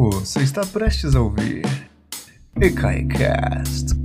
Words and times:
Você 0.00 0.44
está 0.44 0.64
prestes 0.64 1.16
a 1.16 1.20
ouvir 1.20 1.64
EKAICAST 2.54 3.96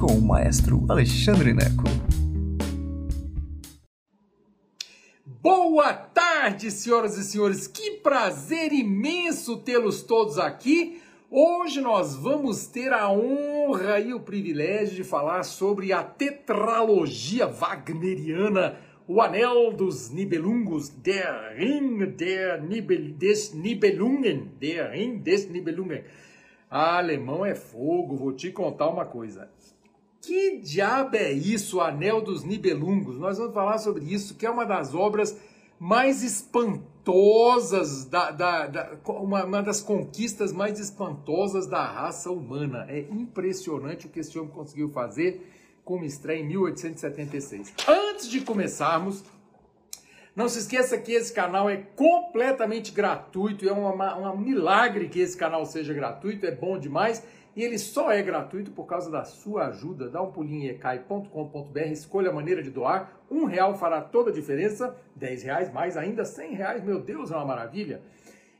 com 0.00 0.14
o 0.14 0.22
maestro 0.22 0.86
Alexandre 0.88 1.52
Neco. 1.52 1.84
Boa 5.42 5.92
tarde, 5.92 6.70
senhoras 6.70 7.18
e 7.18 7.22
senhores. 7.22 7.66
Que 7.66 7.98
prazer 7.98 8.72
imenso 8.72 9.58
tê-los 9.58 10.02
todos 10.02 10.38
aqui. 10.38 11.02
Hoje 11.30 11.82
nós 11.82 12.16
vamos 12.16 12.66
ter 12.66 12.90
a 12.94 13.10
honra 13.10 14.00
e 14.00 14.14
o 14.14 14.20
privilégio 14.20 14.96
de 14.96 15.04
falar 15.04 15.42
sobre 15.42 15.92
a 15.92 16.02
tetralogia 16.02 17.46
wagneriana 17.46 18.78
o 19.08 19.20
Anel 19.20 19.72
dos 19.72 20.10
Nibelungos, 20.10 20.88
Der 20.88 21.54
Ring 21.56 22.16
der 22.16 22.60
Nibel, 22.60 23.12
des 23.12 23.54
Nibelungen, 23.54 24.50
Der 24.60 24.90
Ring 24.92 25.22
des 25.22 25.48
Nibelungen. 25.48 26.02
Ah, 26.68 26.98
alemão 26.98 27.46
é 27.46 27.54
fogo, 27.54 28.16
vou 28.16 28.32
te 28.32 28.50
contar 28.50 28.88
uma 28.88 29.06
coisa. 29.06 29.48
Que 30.20 30.58
diabo 30.58 31.16
é 31.16 31.30
isso, 31.30 31.76
o 31.76 31.80
Anel 31.80 32.20
dos 32.20 32.42
Nibelungos? 32.42 33.16
Nós 33.16 33.38
vamos 33.38 33.54
falar 33.54 33.78
sobre 33.78 34.04
isso, 34.04 34.34
que 34.34 34.44
é 34.44 34.50
uma 34.50 34.64
das 34.64 34.92
obras 34.92 35.38
mais 35.78 36.24
espantosas, 36.24 38.06
da, 38.06 38.32
da, 38.32 38.66
da 38.66 38.98
uma, 39.06 39.44
uma, 39.44 39.62
das 39.62 39.80
conquistas 39.80 40.52
mais 40.52 40.80
espantosas 40.80 41.68
da 41.68 41.84
raça 41.84 42.30
humana. 42.30 42.86
É 42.88 43.00
impressionante 43.00 44.06
o 44.06 44.08
que 44.08 44.18
esse 44.18 44.36
homem 44.36 44.50
conseguiu 44.50 44.88
fazer 44.90 45.46
com 45.86 45.94
uma 45.94 46.04
estreia 46.04 46.40
em 46.40 46.46
1876. 46.48 47.72
Antes 47.86 48.28
de 48.28 48.40
começarmos, 48.40 49.24
não 50.34 50.48
se 50.48 50.58
esqueça 50.58 50.98
que 50.98 51.12
esse 51.12 51.32
canal 51.32 51.70
é 51.70 51.76
completamente 51.94 52.90
gratuito, 52.90 53.66
é 53.66 53.72
um 53.72 54.36
milagre 54.36 55.08
que 55.08 55.20
esse 55.20 55.36
canal 55.36 55.64
seja 55.64 55.94
gratuito, 55.94 56.44
é 56.44 56.50
bom 56.50 56.76
demais. 56.76 57.24
E 57.54 57.62
ele 57.62 57.78
só 57.78 58.10
é 58.10 58.20
gratuito 58.20 58.72
por 58.72 58.84
causa 58.84 59.10
da 59.10 59.24
sua 59.24 59.68
ajuda. 59.68 60.10
Dá 60.10 60.20
um 60.20 60.30
pulinho 60.30 60.64
em 60.64 60.68
ecai.com.br, 60.70 61.78
escolha 61.90 62.30
a 62.30 62.34
maneira 62.34 62.62
de 62.62 62.68
doar. 62.68 63.18
Um 63.30 63.44
real 63.44 63.78
fará 63.78 64.00
toda 64.02 64.30
a 64.30 64.34
diferença, 64.34 64.94
dez 65.14 65.44
reais, 65.44 65.72
mais 65.72 65.96
ainda 65.96 66.24
cem 66.24 66.52
reais, 66.52 66.84
meu 66.84 67.00
Deus, 67.00 67.30
é 67.30 67.36
uma 67.36 67.46
maravilha. 67.46 68.02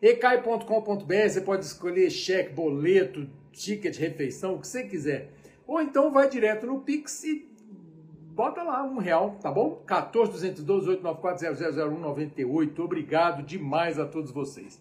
ecai.com.br, 0.00 1.28
você 1.28 1.40
pode 1.40 1.64
escolher 1.66 2.08
cheque, 2.08 2.54
boleto, 2.54 3.28
ticket, 3.52 3.98
refeição, 3.98 4.54
o 4.54 4.60
que 4.60 4.68
você 4.68 4.84
quiser. 4.84 5.32
Ou 5.66 5.80
então 5.80 6.12
vai 6.12 6.28
direto 6.28 6.66
no 6.66 6.80
Pix 6.80 7.24
e 7.24 7.48
bota 8.30 8.62
lá 8.62 8.84
um 8.84 8.98
real, 8.98 9.36
tá 9.40 9.50
bom? 9.50 9.82
14 9.86 10.30
212 10.30 10.88
894 10.90 11.56
000198. 11.56 12.82
Obrigado 12.82 13.42
demais 13.42 13.98
a 13.98 14.06
todos 14.06 14.30
vocês. 14.30 14.80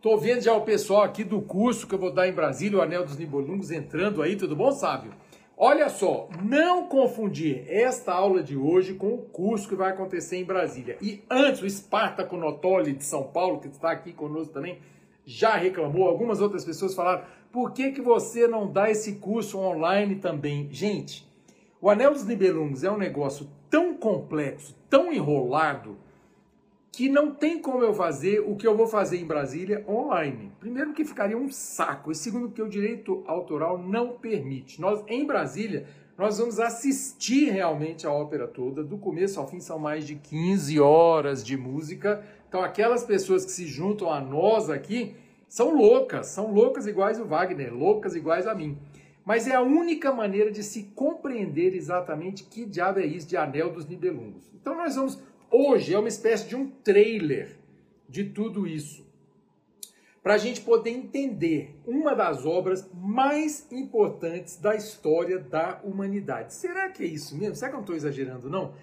Tô 0.00 0.18
vendo 0.18 0.42
já 0.42 0.52
o 0.52 0.60
pessoal 0.60 1.02
aqui 1.02 1.24
do 1.24 1.40
curso 1.40 1.86
que 1.86 1.94
eu 1.94 1.98
vou 1.98 2.12
dar 2.12 2.28
em 2.28 2.32
Brasília, 2.32 2.78
o 2.78 2.82
Anel 2.82 3.04
dos 3.04 3.16
Nibolungos, 3.16 3.70
entrando 3.70 4.20
aí, 4.20 4.36
tudo 4.36 4.54
bom, 4.54 4.70
sábio? 4.70 5.12
Olha 5.56 5.88
só, 5.88 6.28
não 6.42 6.88
confundir 6.88 7.64
esta 7.68 8.12
aula 8.12 8.42
de 8.42 8.56
hoje 8.56 8.94
com 8.94 9.14
o 9.14 9.22
curso 9.22 9.68
que 9.68 9.74
vai 9.74 9.92
acontecer 9.92 10.36
em 10.36 10.44
Brasília. 10.44 10.98
E 11.00 11.22
antes, 11.30 11.62
o 11.62 11.66
Espartaco 11.66 12.36
Notoli 12.36 12.92
de 12.92 13.04
São 13.04 13.22
Paulo, 13.22 13.60
que 13.60 13.68
está 13.68 13.92
aqui 13.92 14.12
conosco 14.12 14.52
também, 14.52 14.78
já 15.24 15.54
reclamou, 15.54 16.06
algumas 16.06 16.40
outras 16.40 16.64
pessoas 16.64 16.94
falaram, 16.94 17.24
por 17.54 17.70
que, 17.70 17.92
que 17.92 18.02
você 18.02 18.48
não 18.48 18.66
dá 18.66 18.90
esse 18.90 19.12
curso 19.12 19.60
online 19.60 20.16
também? 20.16 20.68
Gente, 20.72 21.24
o 21.80 21.88
Anel 21.88 22.12
dos 22.12 22.26
Nibelungos 22.26 22.82
é 22.82 22.90
um 22.90 22.98
negócio 22.98 23.46
tão 23.70 23.94
complexo, 23.94 24.76
tão 24.90 25.12
enrolado, 25.12 25.96
que 26.90 27.08
não 27.08 27.32
tem 27.32 27.62
como 27.62 27.84
eu 27.84 27.94
fazer 27.94 28.40
o 28.40 28.56
que 28.56 28.66
eu 28.66 28.76
vou 28.76 28.88
fazer 28.88 29.18
em 29.18 29.24
Brasília 29.24 29.84
online. 29.88 30.50
Primeiro 30.58 30.92
que 30.92 31.04
ficaria 31.04 31.38
um 31.38 31.48
saco, 31.48 32.10
e 32.10 32.16
segundo 32.16 32.50
que 32.50 32.60
o 32.60 32.68
direito 32.68 33.22
autoral 33.24 33.78
não 33.78 34.14
permite. 34.14 34.80
Nós 34.80 35.04
em 35.06 35.24
Brasília 35.24 35.86
nós 36.18 36.38
vamos 36.38 36.58
assistir 36.58 37.50
realmente 37.52 38.04
a 38.04 38.10
ópera 38.10 38.48
toda, 38.48 38.82
do 38.82 38.98
começo 38.98 39.38
ao 39.38 39.46
fim 39.46 39.60
são 39.60 39.78
mais 39.78 40.04
de 40.04 40.16
15 40.16 40.80
horas 40.80 41.44
de 41.44 41.56
música 41.56 42.20
então, 42.54 42.62
aquelas 42.62 43.02
pessoas 43.02 43.44
que 43.44 43.50
se 43.50 43.66
juntam 43.66 44.08
a 44.08 44.20
nós 44.20 44.70
aqui 44.70 45.16
são 45.54 45.72
loucas, 45.72 46.26
são 46.26 46.52
loucas 46.52 46.84
iguais 46.84 47.20
o 47.20 47.24
Wagner, 47.24 47.72
loucas 47.72 48.16
iguais 48.16 48.44
a 48.44 48.56
mim. 48.56 48.76
Mas 49.24 49.46
é 49.46 49.54
a 49.54 49.62
única 49.62 50.12
maneira 50.12 50.50
de 50.50 50.64
se 50.64 50.82
compreender 50.96 51.76
exatamente 51.76 52.42
que 52.42 52.66
diabo 52.66 52.98
é 52.98 53.06
isso 53.06 53.28
de 53.28 53.36
Anel 53.36 53.70
dos 53.70 53.86
Nibelungos. 53.86 54.50
Então, 54.52 54.76
nós 54.76 54.96
vamos. 54.96 55.22
Hoje 55.48 55.94
é 55.94 55.98
uma 55.98 56.08
espécie 56.08 56.48
de 56.48 56.56
um 56.56 56.68
trailer 56.68 57.56
de 58.08 58.24
tudo 58.24 58.66
isso. 58.66 59.06
Para 60.24 60.34
a 60.34 60.38
gente 60.38 60.60
poder 60.60 60.90
entender 60.90 61.78
uma 61.86 62.16
das 62.16 62.44
obras 62.44 62.90
mais 62.92 63.70
importantes 63.70 64.56
da 64.56 64.74
história 64.74 65.38
da 65.38 65.80
humanidade. 65.84 66.52
Será 66.52 66.88
que 66.88 67.04
é 67.04 67.06
isso 67.06 67.38
mesmo? 67.38 67.54
Será 67.54 67.68
que 67.68 67.74
eu 67.74 67.78
não 67.78 67.84
estou 67.84 67.94
exagerando, 67.94 68.50
não? 68.50 68.74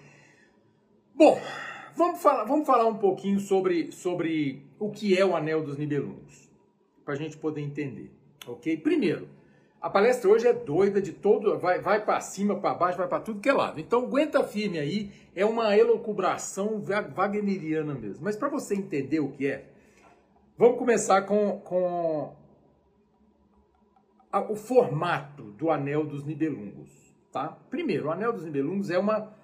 Bom, 1.14 1.38
vamos 1.94 2.22
falar, 2.22 2.44
vamos 2.44 2.66
falar 2.66 2.86
um 2.86 2.96
pouquinho 2.96 3.40
sobre, 3.40 3.92
sobre 3.92 4.64
o 4.78 4.90
que 4.90 5.18
é 5.18 5.22
o 5.22 5.36
Anel 5.36 5.62
dos 5.62 5.76
Nibelungos, 5.76 6.41
para 7.04 7.14
a 7.14 7.16
gente 7.16 7.36
poder 7.36 7.60
entender, 7.60 8.10
ok? 8.46 8.76
Primeiro, 8.76 9.28
a 9.80 9.90
palestra 9.90 10.30
hoje 10.30 10.46
é 10.46 10.52
doida 10.52 11.02
de 11.02 11.12
todo, 11.12 11.58
vai, 11.58 11.80
vai 11.80 12.04
para 12.04 12.20
cima, 12.20 12.60
para 12.60 12.72
baixo, 12.72 12.98
vai 12.98 13.08
para 13.08 13.18
tudo 13.18 13.40
que 13.40 13.48
é 13.48 13.52
lado. 13.52 13.80
Então 13.80 14.04
aguenta 14.04 14.44
firme 14.44 14.78
aí, 14.78 15.10
é 15.34 15.44
uma 15.44 15.76
elocubração 15.76 16.80
wagneriana 16.80 17.92
mesmo. 17.92 18.24
Mas 18.24 18.36
para 18.36 18.48
você 18.48 18.76
entender 18.76 19.18
o 19.18 19.30
que 19.30 19.48
é, 19.48 19.66
vamos 20.56 20.78
começar 20.78 21.22
com, 21.22 21.58
com 21.60 22.32
a, 24.30 24.40
o 24.40 24.54
formato 24.54 25.42
do 25.42 25.68
Anel 25.68 26.06
dos 26.06 26.24
Nibelungos, 26.24 26.90
tá? 27.32 27.48
Primeiro, 27.68 28.06
o 28.06 28.10
Anel 28.12 28.32
dos 28.32 28.44
Nibelungos 28.44 28.88
é 28.88 28.98
uma 28.98 29.34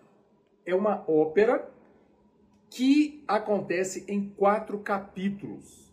é 0.64 0.75
uma 0.75 1.02
ópera 1.10 1.69
que 2.70 3.25
acontece 3.26 4.04
em 4.06 4.28
quatro 4.28 4.78
capítulos, 4.80 5.88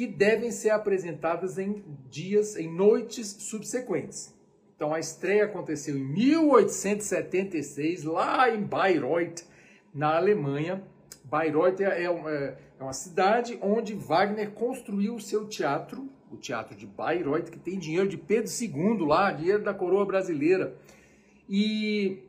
que 0.00 0.06
devem 0.06 0.50
ser 0.50 0.70
apresentadas 0.70 1.58
em 1.58 1.84
dias, 2.08 2.56
em 2.56 2.72
noites 2.72 3.26
subsequentes. 3.26 4.34
Então 4.74 4.94
a 4.94 4.98
estreia 4.98 5.44
aconteceu 5.44 5.94
em 5.94 6.02
1876, 6.02 8.04
lá 8.04 8.48
em 8.48 8.62
Bayreuth, 8.62 9.44
na 9.92 10.16
Alemanha. 10.16 10.82
Bayreuth 11.22 11.82
é, 11.82 12.04
é 12.04 12.08
uma, 12.08 12.30
é 12.30 12.56
uma 12.80 12.94
cidade 12.94 13.58
onde 13.60 13.92
Wagner 13.92 14.52
construiu 14.52 15.16
o 15.16 15.20
seu 15.20 15.46
teatro, 15.46 16.08
o 16.32 16.38
Teatro 16.38 16.74
de 16.74 16.86
Bayreuth, 16.86 17.50
que 17.50 17.58
tem 17.58 17.78
dinheiro 17.78 18.08
de 18.08 18.16
Pedro 18.16 18.50
II 18.50 19.06
lá, 19.06 19.30
dinheiro 19.32 19.62
da 19.62 19.74
coroa 19.74 20.06
brasileira. 20.06 20.74
E 21.46 22.22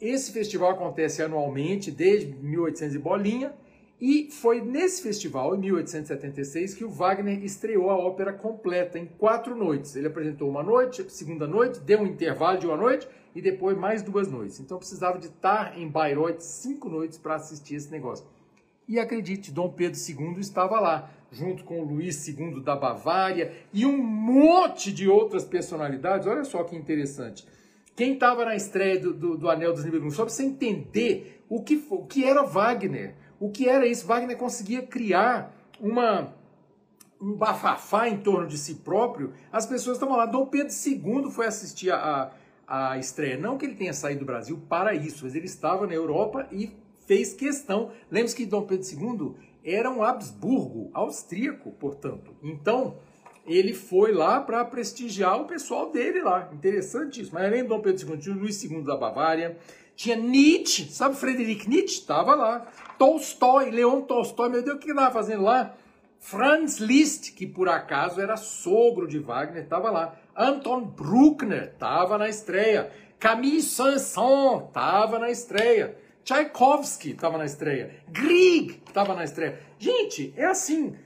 esse 0.00 0.32
festival 0.32 0.70
acontece 0.70 1.22
anualmente 1.22 1.90
desde 1.90 2.34
1800 2.34 2.94
e 2.94 2.98
bolinha, 2.98 3.54
e 4.00 4.30
foi 4.30 4.62
nesse 4.62 5.02
festival, 5.02 5.54
em 5.54 5.58
1876, 5.58 6.74
que 6.74 6.84
o 6.84 6.88
Wagner 6.88 7.44
estreou 7.44 7.90
a 7.90 7.98
ópera 7.98 8.32
completa 8.32 8.98
em 8.98 9.04
quatro 9.04 9.54
noites. 9.54 9.94
Ele 9.94 10.06
apresentou 10.06 10.48
uma 10.48 10.62
noite, 10.62 11.04
segunda 11.10 11.46
noite, 11.46 11.80
deu 11.80 12.00
um 12.00 12.06
intervalo 12.06 12.58
de 12.58 12.66
uma 12.66 12.78
noite 12.78 13.06
e 13.34 13.42
depois 13.42 13.76
mais 13.76 14.02
duas 14.02 14.26
noites. 14.26 14.58
Então 14.58 14.78
precisava 14.78 15.18
de 15.18 15.26
estar 15.26 15.78
em 15.78 15.86
Bayreuth 15.86 16.40
cinco 16.40 16.88
noites 16.88 17.18
para 17.18 17.34
assistir 17.34 17.74
esse 17.74 17.90
negócio. 17.90 18.24
E 18.88 18.98
acredite, 18.98 19.52
Dom 19.52 19.68
Pedro 19.68 20.00
II 20.00 20.40
estava 20.40 20.80
lá, 20.80 21.10
junto 21.30 21.62
com 21.62 21.80
o 21.80 21.84
Luís 21.84 22.26
II 22.26 22.62
da 22.62 22.74
Bavária 22.74 23.52
e 23.72 23.84
um 23.84 23.98
monte 23.98 24.90
de 24.92 25.08
outras 25.08 25.44
personalidades. 25.44 26.26
Olha 26.26 26.42
só 26.44 26.64
que 26.64 26.74
interessante. 26.74 27.46
Quem 27.94 28.14
estava 28.14 28.46
na 28.46 28.56
estreia 28.56 28.98
do, 28.98 29.12
do, 29.12 29.36
do, 29.36 29.50
Anel 29.50 29.74
dos 29.74 29.84
Nibelungos, 29.84 30.14
só 30.14 30.24
para 30.24 30.32
você 30.32 30.42
entender 30.42 31.44
o 31.50 31.62
que, 31.62 31.84
o 31.90 32.06
que 32.06 32.24
era 32.24 32.42
Wagner, 32.42 33.14
o 33.40 33.50
que 33.50 33.68
era 33.68 33.86
isso. 33.86 34.06
Wagner 34.06 34.36
conseguia 34.36 34.82
criar 34.82 35.52
uma, 35.80 36.34
um 37.20 37.32
bafafá 37.32 38.06
em 38.08 38.18
torno 38.18 38.46
de 38.46 38.58
si 38.58 38.76
próprio. 38.76 39.32
As 39.50 39.66
pessoas 39.66 39.96
estavam 39.96 40.16
lá. 40.16 40.26
Dom 40.26 40.46
Pedro 40.46 40.72
II 40.72 41.30
foi 41.30 41.46
assistir 41.46 41.90
a, 41.90 42.30
a, 42.68 42.92
a 42.92 42.98
estreia. 42.98 43.38
Não 43.38 43.56
que 43.56 43.64
ele 43.64 43.74
tenha 43.74 43.94
saído 43.94 44.20
do 44.20 44.26
Brasil 44.26 44.60
para 44.68 44.94
isso, 44.94 45.24
mas 45.24 45.34
ele 45.34 45.46
estava 45.46 45.86
na 45.86 45.94
Europa 45.94 46.46
e 46.52 46.70
fez 47.06 47.32
questão. 47.32 47.90
Lembre-se 48.10 48.36
que 48.36 48.44
Dom 48.44 48.62
Pedro 48.62 48.86
II 48.86 49.34
era 49.64 49.90
um 49.90 50.02
Habsburgo, 50.02 50.90
austríaco, 50.92 51.72
portanto. 51.72 52.34
Então, 52.42 52.98
ele 53.46 53.72
foi 53.72 54.12
lá 54.12 54.40
para 54.40 54.64
prestigiar 54.64 55.40
o 55.40 55.46
pessoal 55.46 55.90
dele 55.90 56.20
lá. 56.20 56.50
Interessante 56.52 57.20
isso. 57.20 57.32
Mas 57.32 57.44
além 57.44 57.62
do 57.62 57.70
Dom 57.70 57.80
Pedro 57.80 58.12
II, 58.12 58.18
tinha 58.18 58.34
o 58.34 58.38
Luís 58.38 58.62
II 58.62 58.82
da 58.82 58.96
Bavária, 58.96 59.58
tinha 60.00 60.16
Nietzsche, 60.16 60.90
sabe 60.90 61.14
Friedrich 61.14 61.68
Nietzsche? 61.68 62.00
Estava 62.00 62.34
lá. 62.34 62.66
Tolstói, 62.98 63.70
Leon 63.70 64.00
Tolstói, 64.00 64.48
meu 64.48 64.62
Deus, 64.62 64.78
o 64.78 64.80
que 64.80 64.88
estava 64.88 65.12
fazendo 65.12 65.42
lá? 65.42 65.74
Franz 66.18 66.78
Liszt, 66.78 67.34
que 67.34 67.46
por 67.46 67.68
acaso 67.68 68.18
era 68.18 68.34
sogro 68.38 69.06
de 69.06 69.18
Wagner, 69.18 69.62
estava 69.62 69.90
lá. 69.90 70.16
Anton 70.34 70.86
Bruckner 70.86 71.64
estava 71.64 72.16
na 72.16 72.30
estreia. 72.30 72.90
Camille 73.18 73.60
Saint-Saëns 73.60 74.68
estava 74.68 75.18
na 75.18 75.30
estreia. 75.30 75.94
Tchaikovsky 76.24 77.10
estava 77.10 77.36
na 77.36 77.44
estreia. 77.44 78.02
Grieg 78.08 78.82
estava 78.86 79.14
na 79.14 79.24
estreia. 79.24 79.60
Gente, 79.78 80.32
é 80.34 80.46
assim 80.46 80.96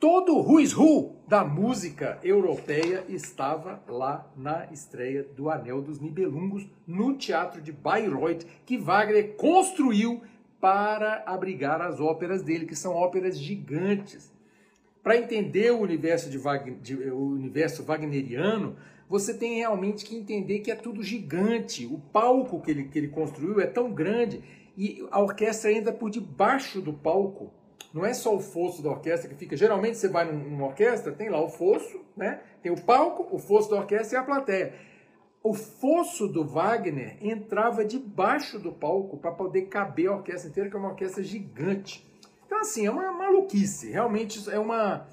todo 0.00 0.40
who 0.40 0.58
is 0.58 0.76
who 0.76 1.14
da 1.32 1.46
música 1.46 2.18
europeia 2.22 3.06
estava 3.08 3.82
lá 3.88 4.30
na 4.36 4.66
estreia 4.70 5.22
do 5.22 5.48
Anel 5.48 5.80
dos 5.80 5.98
Nibelungos, 5.98 6.66
no 6.86 7.16
Teatro 7.16 7.62
de 7.62 7.72
Bayreuth, 7.72 8.44
que 8.66 8.76
Wagner 8.76 9.34
construiu 9.34 10.20
para 10.60 11.22
abrigar 11.24 11.80
as 11.80 12.00
óperas 12.00 12.42
dele, 12.42 12.66
que 12.66 12.76
são 12.76 12.92
óperas 12.92 13.38
gigantes. 13.38 14.30
Para 15.02 15.16
entender 15.16 15.72
o 15.72 15.80
universo, 15.80 16.28
de 16.28 16.36
Wagner, 16.36 16.76
de, 16.82 16.96
o 16.96 17.28
universo 17.30 17.82
wagneriano, 17.82 18.76
você 19.08 19.32
tem 19.32 19.56
realmente 19.56 20.04
que 20.04 20.14
entender 20.14 20.58
que 20.58 20.70
é 20.70 20.76
tudo 20.76 21.02
gigante. 21.02 21.86
O 21.86 21.96
palco 21.98 22.60
que 22.60 22.70
ele, 22.70 22.84
que 22.84 22.98
ele 22.98 23.08
construiu 23.08 23.58
é 23.58 23.66
tão 23.66 23.90
grande 23.90 24.42
e 24.76 25.02
a 25.10 25.18
orquestra 25.18 25.72
entra 25.72 25.94
por 25.94 26.10
debaixo 26.10 26.82
do 26.82 26.92
palco. 26.92 27.50
Não 27.92 28.06
é 28.06 28.14
só 28.14 28.34
o 28.34 28.40
fosso 28.40 28.82
da 28.82 28.90
orquestra 28.90 29.28
que 29.28 29.34
fica. 29.34 29.56
Geralmente 29.56 29.98
você 29.98 30.08
vai 30.08 30.24
numa 30.24 30.66
orquestra, 30.66 31.12
tem 31.12 31.28
lá 31.28 31.42
o 31.42 31.48
fosso, 31.48 32.00
né? 32.16 32.40
Tem 32.62 32.72
o 32.72 32.80
palco, 32.80 33.28
o 33.30 33.38
fosso 33.38 33.70
da 33.70 33.76
orquestra 33.76 34.18
e 34.18 34.20
a 34.20 34.24
plateia. 34.24 34.74
O 35.42 35.52
fosso 35.52 36.28
do 36.28 36.44
Wagner 36.44 37.16
entrava 37.20 37.84
debaixo 37.84 38.58
do 38.58 38.72
palco 38.72 39.18
para 39.18 39.32
poder 39.32 39.62
caber 39.62 40.08
a 40.08 40.16
orquestra 40.16 40.48
inteira, 40.48 40.70
que 40.70 40.76
é 40.76 40.78
uma 40.78 40.90
orquestra 40.90 41.22
gigante. 41.22 42.06
Então, 42.46 42.60
assim, 42.60 42.86
é 42.86 42.90
uma 42.90 43.12
maluquice. 43.12 43.90
Realmente 43.90 44.48
é 44.48 44.58
uma, 44.58 45.06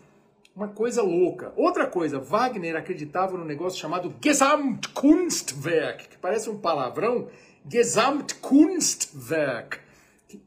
uma 0.56 0.68
coisa 0.68 1.02
louca. 1.02 1.52
Outra 1.58 1.88
coisa, 1.88 2.20
Wagner 2.20 2.78
acreditava 2.78 3.38
no 3.38 3.44
negócio 3.44 3.80
chamado 3.80 4.14
Gesamtkunstwerk, 4.24 6.10
que 6.10 6.18
parece 6.18 6.50
um 6.50 6.60
palavrão. 6.60 7.28
Gesamtkunstwerk. 7.68 9.80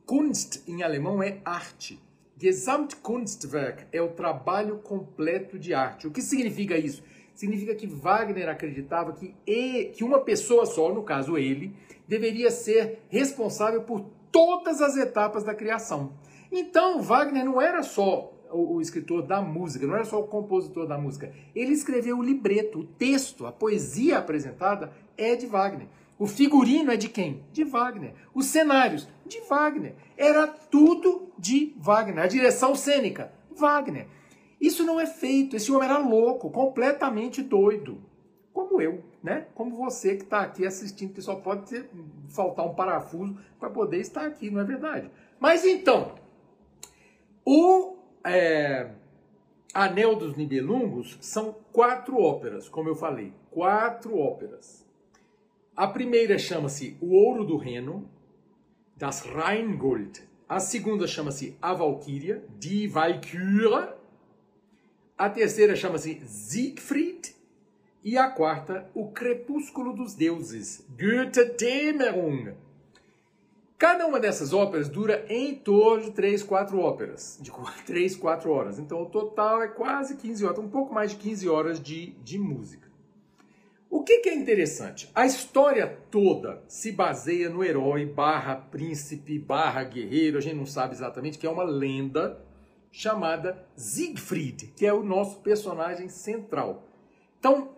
Kunst 0.06 0.62
em 0.68 0.82
alemão 0.82 1.22
é 1.22 1.40
arte. 1.44 2.00
Gesamtkunstwerk 2.42 3.84
é 3.92 4.02
o 4.02 4.08
trabalho 4.08 4.78
completo 4.78 5.56
de 5.56 5.72
arte. 5.72 6.08
O 6.08 6.10
que 6.10 6.20
significa 6.20 6.76
isso? 6.76 7.00
Significa 7.32 7.72
que 7.72 7.86
Wagner 7.86 8.48
acreditava 8.48 9.12
que, 9.12 9.32
que 9.94 10.02
uma 10.02 10.18
pessoa 10.18 10.66
só, 10.66 10.92
no 10.92 11.04
caso 11.04 11.38
ele, 11.38 11.72
deveria 12.08 12.50
ser 12.50 13.04
responsável 13.08 13.82
por 13.82 14.04
todas 14.32 14.82
as 14.82 14.96
etapas 14.96 15.44
da 15.44 15.54
criação. 15.54 16.14
Então, 16.50 17.00
Wagner 17.00 17.44
não 17.44 17.62
era 17.62 17.80
só 17.84 18.32
o, 18.50 18.80
escritor 18.80 19.22
da 19.22 19.40
música, 19.40 19.86
não 19.86 19.94
era 19.94 20.04
só 20.04 20.18
o 20.18 20.26
compositor 20.26 20.84
da 20.84 20.98
música. 20.98 21.32
Ele 21.54 21.72
escreveu 21.72 22.18
o 22.18 22.22
libreto, 22.24 22.80
o 22.80 22.84
texto, 22.84 23.46
a 23.46 23.52
poesia 23.52 24.18
apresentada 24.18 24.92
é 25.16 25.36
de 25.36 25.46
Wagner. 25.46 25.86
O 26.18 26.26
figurino 26.26 26.92
é 26.92 26.96
de 26.96 27.08
quem? 27.08 27.44
De 27.52 27.64
Wagner. 27.64 28.14
Os 28.34 28.46
cenários, 28.46 29.08
de 29.26 29.40
Wagner. 29.40 29.94
Era 30.16 30.46
tudo 30.46 31.32
de 31.38 31.74
Wagner. 31.78 32.24
A 32.24 32.28
direção 32.28 32.74
cênica, 32.74 33.32
Wagner. 33.50 34.06
Isso 34.60 34.84
não 34.84 35.00
é 35.00 35.06
feito. 35.06 35.56
Esse 35.56 35.72
homem 35.72 35.88
era 35.88 35.98
louco, 35.98 36.50
completamente 36.50 37.42
doido. 37.42 38.00
Como 38.52 38.80
eu, 38.80 39.02
né? 39.22 39.46
Como 39.54 39.74
você 39.76 40.16
que 40.16 40.24
está 40.24 40.40
aqui 40.40 40.66
assistindo, 40.66 41.14
que 41.14 41.22
só 41.22 41.34
pode 41.34 41.68
ter, 41.68 41.90
faltar 42.28 42.66
um 42.66 42.74
parafuso 42.74 43.36
para 43.58 43.70
poder 43.70 43.98
estar 43.98 44.26
aqui, 44.26 44.50
não 44.50 44.60
é 44.60 44.64
verdade? 44.64 45.10
Mas 45.40 45.64
então, 45.64 46.14
o 47.44 47.96
é, 48.24 48.90
Anel 49.74 50.14
dos 50.14 50.36
Nibelungos 50.36 51.18
são 51.20 51.56
quatro 51.72 52.20
óperas, 52.20 52.68
como 52.68 52.88
eu 52.88 52.94
falei. 52.94 53.32
Quatro 53.50 54.16
óperas. 54.18 54.81
A 55.74 55.86
primeira 55.86 56.38
chama-se 56.38 56.98
O 57.00 57.14
Ouro 57.14 57.46
do 57.46 57.56
Reno, 57.56 58.06
das 58.94 59.22
Rheingold. 59.22 60.22
A 60.46 60.60
segunda 60.60 61.06
chama-se 61.06 61.56
A 61.62 61.72
Valkyria, 61.72 62.44
Die 62.58 62.86
Valkyrie. 62.86 63.88
A 65.16 65.30
terceira 65.30 65.74
chama-se 65.74 66.20
Siegfried. 66.26 67.34
E 68.04 68.18
a 68.18 68.28
quarta, 68.28 68.90
O 68.94 69.12
Crepúsculo 69.12 69.94
dos 69.94 70.14
Deuses, 70.14 70.84
Goethe. 70.90 71.56
Cada 73.78 74.06
uma 74.06 74.20
dessas 74.20 74.52
óperas 74.52 74.90
dura 74.90 75.24
em 75.28 75.54
torno 75.54 76.04
de 76.04 76.10
3, 76.10 76.42
4 76.42 76.78
óperas, 76.78 77.38
de 77.40 77.50
3, 77.86 78.14
4 78.14 78.50
horas. 78.50 78.78
Então 78.78 79.02
o 79.02 79.06
total 79.06 79.62
é 79.62 79.68
quase 79.68 80.16
15 80.16 80.44
horas, 80.44 80.58
um 80.58 80.68
pouco 80.68 80.92
mais 80.92 81.12
de 81.12 81.16
15 81.16 81.48
horas 81.48 81.80
de, 81.80 82.10
de 82.22 82.38
música. 82.38 82.91
O 83.92 84.02
que, 84.02 84.20
que, 84.20 84.30
é 84.30 84.34
interessante? 84.34 85.10
A 85.14 85.26
história 85.26 85.86
toda 86.10 86.64
se 86.66 86.90
baseia 86.90 87.50
no 87.50 87.62
herói 87.62 88.06
barra 88.06 88.56
príncipe 88.56 89.38
barra 89.38 89.84
guerreiro, 89.84 90.38
a 90.38 90.40
gente 90.40 90.56
não 90.56 90.64
sabe 90.64 90.94
exatamente, 90.94 91.36
que 91.36 91.46
é 91.46 91.50
uma 91.50 91.62
lenda 91.62 92.42
chamada 92.90 93.62
Siegfried, 93.76 94.72
que 94.74 94.86
é 94.86 94.94
o 94.94 95.02
nosso 95.02 95.40
personagem 95.40 96.08
central. 96.08 96.88
Então, 97.38 97.76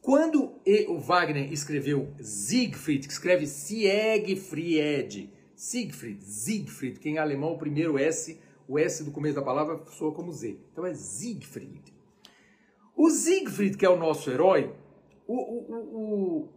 quando 0.00 0.54
o 0.86 0.98
Wagner 1.00 1.52
escreveu 1.52 2.14
Siegfried, 2.20 3.08
que 3.08 3.12
escreve 3.12 3.48
Siegfried, 3.48 5.28
Siegfried, 5.56 6.22
Siegfried, 6.22 7.00
que 7.00 7.08
em 7.08 7.18
alemão 7.18 7.54
o 7.54 7.58
primeiro 7.58 7.98
S, 7.98 8.40
o 8.68 8.78
S 8.78 9.02
do 9.02 9.10
começo 9.10 9.34
da 9.34 9.42
palavra 9.42 9.82
soa 9.86 10.14
como 10.14 10.30
Z. 10.30 10.56
Então 10.72 10.86
é 10.86 10.94
Siegfried. 10.94 11.92
O 12.94 13.10
Siegfried, 13.10 13.76
que 13.76 13.84
é 13.84 13.90
o 13.90 13.96
nosso 13.96 14.30
herói, 14.30 14.72
o, 15.36 15.74
o, 15.74 16.42
o, 16.44 16.48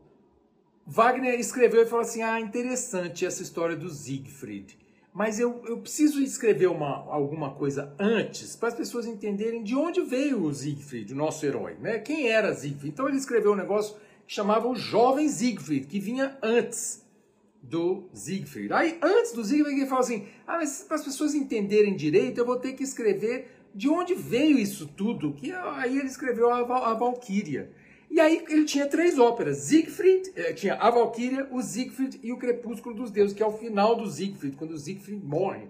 Wagner 0.85 1.39
escreveu 1.39 1.81
e 1.83 1.85
falou 1.85 2.03
assim: 2.03 2.21
ah, 2.21 2.39
interessante 2.39 3.25
essa 3.25 3.41
história 3.41 3.75
do 3.75 3.89
Siegfried. 3.89 4.77
Mas 5.13 5.39
eu, 5.39 5.63
eu 5.65 5.77
preciso 5.79 6.21
escrever 6.21 6.67
uma, 6.67 7.05
alguma 7.09 7.51
coisa 7.51 7.95
antes 7.97 8.53
para 8.55 8.67
as 8.67 8.75
pessoas 8.75 9.05
entenderem 9.05 9.63
de 9.63 9.73
onde 9.73 10.01
veio 10.01 10.43
o 10.43 10.53
Siegfried, 10.53 11.13
o 11.13 11.15
nosso 11.15 11.45
herói, 11.45 11.77
né? 11.79 11.99
Quem 11.99 12.27
era 12.27 12.53
Siegfried? 12.53 12.93
Então 12.93 13.07
ele 13.07 13.17
escreveu 13.17 13.53
um 13.53 13.55
negócio 13.55 13.95
que 14.27 14.33
chamava 14.33 14.67
o 14.67 14.75
Jovem 14.75 15.29
Siegfried, 15.29 15.87
que 15.87 15.99
vinha 15.99 16.37
antes 16.43 17.05
do 17.61 18.09
Siegfried. 18.13 18.73
Aí, 18.73 18.99
antes 19.01 19.31
do 19.31 19.43
Siegfried, 19.43 19.79
ele 19.79 19.87
falou 19.87 20.03
assim: 20.03 20.27
ah, 20.45 20.57
mas 20.57 20.83
para 20.83 20.97
as 20.97 21.03
pessoas 21.03 21.33
entenderem 21.33 21.95
direito, 21.95 22.37
eu 22.37 22.45
vou 22.45 22.57
ter 22.57 22.73
que 22.73 22.83
escrever 22.83 23.47
de 23.73 23.89
onde 23.89 24.13
veio 24.13 24.57
isso 24.57 24.87
tudo. 24.87 25.33
Que 25.33 25.51
aí 25.51 25.97
ele 25.97 26.07
escreveu 26.07 26.49
a, 26.51 26.91
a 26.91 26.93
Valquíria. 26.93 27.71
E 28.09 28.19
aí 28.19 28.45
ele 28.49 28.65
tinha 28.65 28.87
três 28.87 29.17
óperas, 29.17 29.57
Siegfried, 29.57 30.31
eh, 30.35 30.53
tinha 30.53 30.75
a 30.75 30.89
Valkyria, 30.89 31.47
o 31.51 31.61
Siegfried 31.61 32.19
e 32.23 32.31
o 32.31 32.37
Crepúsculo 32.37 32.95
dos 32.95 33.11
Deuses, 33.11 33.35
que 33.35 33.43
é 33.43 33.45
o 33.45 33.51
final 33.51 33.95
do 33.95 34.09
Siegfried, 34.09 34.55
quando 34.55 34.71
o 34.71 34.77
Siegfried 34.77 35.25
morre. 35.25 35.67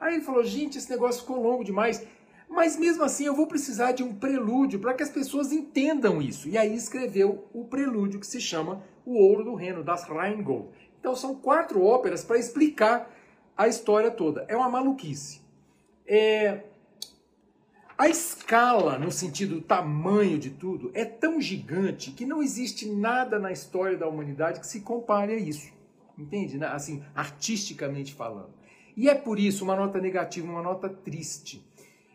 Aí 0.00 0.14
ele 0.14 0.24
falou, 0.24 0.42
gente, 0.42 0.78
esse 0.78 0.90
negócio 0.90 1.20
ficou 1.20 1.40
longo 1.40 1.64
demais, 1.64 2.04
mas 2.48 2.76
mesmo 2.76 3.04
assim 3.04 3.26
eu 3.26 3.34
vou 3.34 3.46
precisar 3.46 3.92
de 3.92 4.02
um 4.02 4.14
prelúdio 4.14 4.78
para 4.78 4.94
que 4.94 5.02
as 5.02 5.10
pessoas 5.10 5.52
entendam 5.52 6.20
isso. 6.20 6.48
E 6.48 6.58
aí 6.58 6.74
escreveu 6.74 7.48
o 7.52 7.64
prelúdio 7.64 8.20
que 8.20 8.26
se 8.26 8.40
chama 8.40 8.82
O 9.04 9.14
Ouro 9.14 9.44
do 9.44 9.54
Reno, 9.54 9.82
das 9.82 10.04
Rheingold. 10.04 10.68
Então 11.00 11.14
são 11.14 11.34
quatro 11.34 11.82
óperas 11.82 12.24
para 12.24 12.38
explicar 12.38 13.10
a 13.56 13.68
história 13.68 14.10
toda. 14.10 14.44
É 14.48 14.56
uma 14.56 14.68
maluquice. 14.68 15.40
É, 16.06 16.64
a 18.04 18.08
escala, 18.10 18.98
no 18.98 19.10
sentido 19.10 19.54
do 19.54 19.60
tamanho 19.62 20.38
de 20.38 20.50
tudo, 20.50 20.90
é 20.92 21.06
tão 21.06 21.40
gigante 21.40 22.10
que 22.10 22.26
não 22.26 22.42
existe 22.42 22.86
nada 22.86 23.38
na 23.38 23.50
história 23.50 23.96
da 23.96 24.06
humanidade 24.06 24.60
que 24.60 24.66
se 24.66 24.80
compare 24.80 25.32
a 25.32 25.36
isso. 25.36 25.72
Entende? 26.18 26.62
Assim, 26.64 27.02
artisticamente 27.14 28.12
falando. 28.12 28.50
E 28.94 29.08
é 29.08 29.14
por 29.14 29.38
isso 29.38 29.64
uma 29.64 29.74
nota 29.74 29.98
negativa, 30.02 30.46
uma 30.46 30.60
nota 30.60 30.86
triste. 30.86 31.66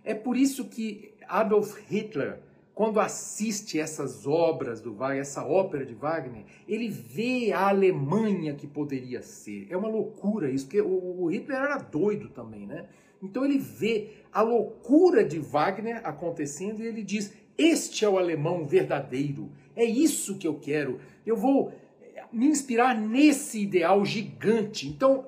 É 0.03 0.13
por 0.13 0.38
isso 0.38 0.65
que 0.65 1.12
Adolf 1.27 1.75
Hitler, 1.89 2.39
quando 2.75 3.00
assiste 3.00 3.79
essas 3.79 4.27
obras 4.27 4.79
do 4.79 4.93
Wagner, 4.93 5.22
essa 5.22 5.43
ópera 5.43 5.84
de 5.88 5.96
Wagner, 5.96 6.46
ele 6.67 6.88
vê 6.88 7.51
a 7.51 7.67
Alemanha 7.67 8.53
que 8.53 8.67
poderia 8.67 9.24
ser. 9.24 9.65
É 9.72 9.75
uma 9.75 9.89
loucura 9.89 10.51
isso, 10.51 10.65
porque 10.65 10.81
o 10.81 11.25
Hitler 11.25 11.60
era 11.60 11.77
doido 11.77 12.29
também, 12.29 12.67
né? 12.67 12.88
Então 13.21 13.43
ele 13.43 13.57
vê 13.57 14.11
a 14.31 14.41
loucura 14.41 15.23
de 15.23 15.39
Wagner 15.39 16.01
acontecendo 16.03 16.81
e 16.81 16.88
ele 16.88 17.03
diz: 17.03 17.33
Este 17.57 18.05
é 18.05 18.09
o 18.09 18.17
alemão 18.17 18.65
verdadeiro, 18.65 19.51
é 19.75 19.83
isso 19.83 20.38
que 20.38 20.47
eu 20.47 20.55
quero. 20.55 20.99
Eu 21.25 21.35
vou 21.35 21.73
eh, 22.01 22.23
me 22.31 22.47
inspirar 22.47 22.95
nesse 22.95 23.61
ideal 23.61 24.05
gigante. 24.05 24.88
Então, 24.88 25.25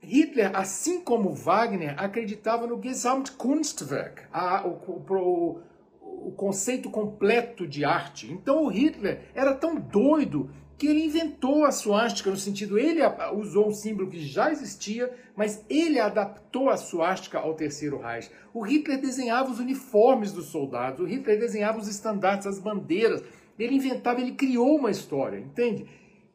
Hitler, 0.00 0.50
assim 0.54 1.00
como 1.00 1.32
Wagner, 1.32 1.94
acreditava 1.96 2.66
no 2.66 2.82
Gesamtkunstwerk, 2.82 4.22
a, 4.32 4.66
o, 4.66 5.04
o, 5.08 5.60
o 6.00 6.32
conceito 6.32 6.90
completo 6.90 7.66
de 7.66 7.84
arte. 7.84 8.30
Então, 8.32 8.64
o 8.64 8.68
Hitler 8.68 9.30
era 9.34 9.54
tão 9.54 9.76
doido 9.76 10.50
que 10.82 10.88
ele 10.88 11.04
inventou 11.04 11.64
a 11.64 11.70
suástica 11.70 12.28
no 12.28 12.36
sentido, 12.36 12.76
ele 12.76 12.98
usou 13.36 13.68
um 13.68 13.72
símbolo 13.72 14.10
que 14.10 14.18
já 14.18 14.50
existia, 14.50 15.16
mas 15.36 15.64
ele 15.70 16.00
adaptou 16.00 16.68
a 16.68 16.76
suástica 16.76 17.38
ao 17.38 17.54
Terceiro 17.54 17.98
Reich. 17.98 18.28
O 18.52 18.62
Hitler 18.62 19.00
desenhava 19.00 19.52
os 19.52 19.60
uniformes 19.60 20.32
dos 20.32 20.46
soldados, 20.46 20.98
o 20.98 21.04
Hitler 21.04 21.38
desenhava 21.38 21.78
os 21.78 21.86
estandartes, 21.86 22.48
as 22.48 22.58
bandeiras, 22.58 23.22
ele 23.56 23.76
inventava, 23.76 24.20
ele 24.20 24.32
criou 24.32 24.76
uma 24.76 24.90
história, 24.90 25.38
entende? 25.38 25.86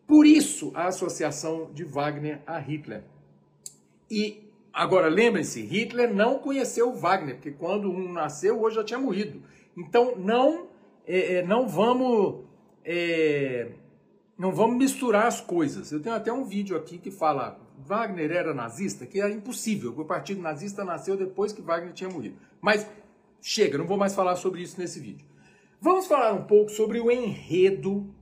Por 0.07 0.25
isso 0.25 0.71
a 0.73 0.87
associação 0.87 1.69
de 1.73 1.83
Wagner 1.83 2.41
a 2.47 2.57
Hitler. 2.57 3.03
E 4.09 4.47
Agora, 4.71 5.09
lembrem-se, 5.09 5.61
Hitler 5.61 6.13
não 6.13 6.39
conheceu 6.39 6.93
Wagner, 6.93 7.35
porque 7.35 7.51
quando 7.51 7.91
um 7.91 8.13
nasceu, 8.13 8.61
hoje 8.61 8.77
já 8.77 8.83
tinha 8.85 8.99
morrido. 8.99 9.41
Então, 9.75 10.15
não, 10.15 10.67
é, 11.05 11.39
é, 11.39 11.43
não 11.43 11.67
vamos 11.67 12.45
é, 12.85 13.71
não 14.37 14.51
vamos 14.51 14.77
misturar 14.77 15.25
as 15.25 15.41
coisas. 15.41 15.91
Eu 15.91 15.99
tenho 15.99 16.15
até 16.15 16.31
um 16.31 16.43
vídeo 16.43 16.77
aqui 16.77 16.97
que 16.97 17.09
fala 17.09 17.59
Wagner 17.77 18.31
era 18.31 18.53
nazista, 18.53 19.05
que 19.05 19.19
era 19.19 19.31
impossível, 19.31 19.93
o 19.97 20.05
partido 20.05 20.41
nazista 20.41 20.83
nasceu 20.83 21.17
depois 21.17 21.51
que 21.51 21.61
Wagner 21.61 21.93
tinha 21.93 22.09
morrido. 22.09 22.37
Mas 22.61 22.87
chega, 23.41 23.77
não 23.77 23.87
vou 23.87 23.97
mais 23.97 24.13
falar 24.13 24.35
sobre 24.35 24.61
isso 24.61 24.79
nesse 24.79 24.99
vídeo. 24.99 25.25
Vamos 25.79 26.07
falar 26.07 26.33
um 26.33 26.43
pouco 26.43 26.69
sobre 26.71 26.99
o 26.99 27.11
enredo 27.11 28.13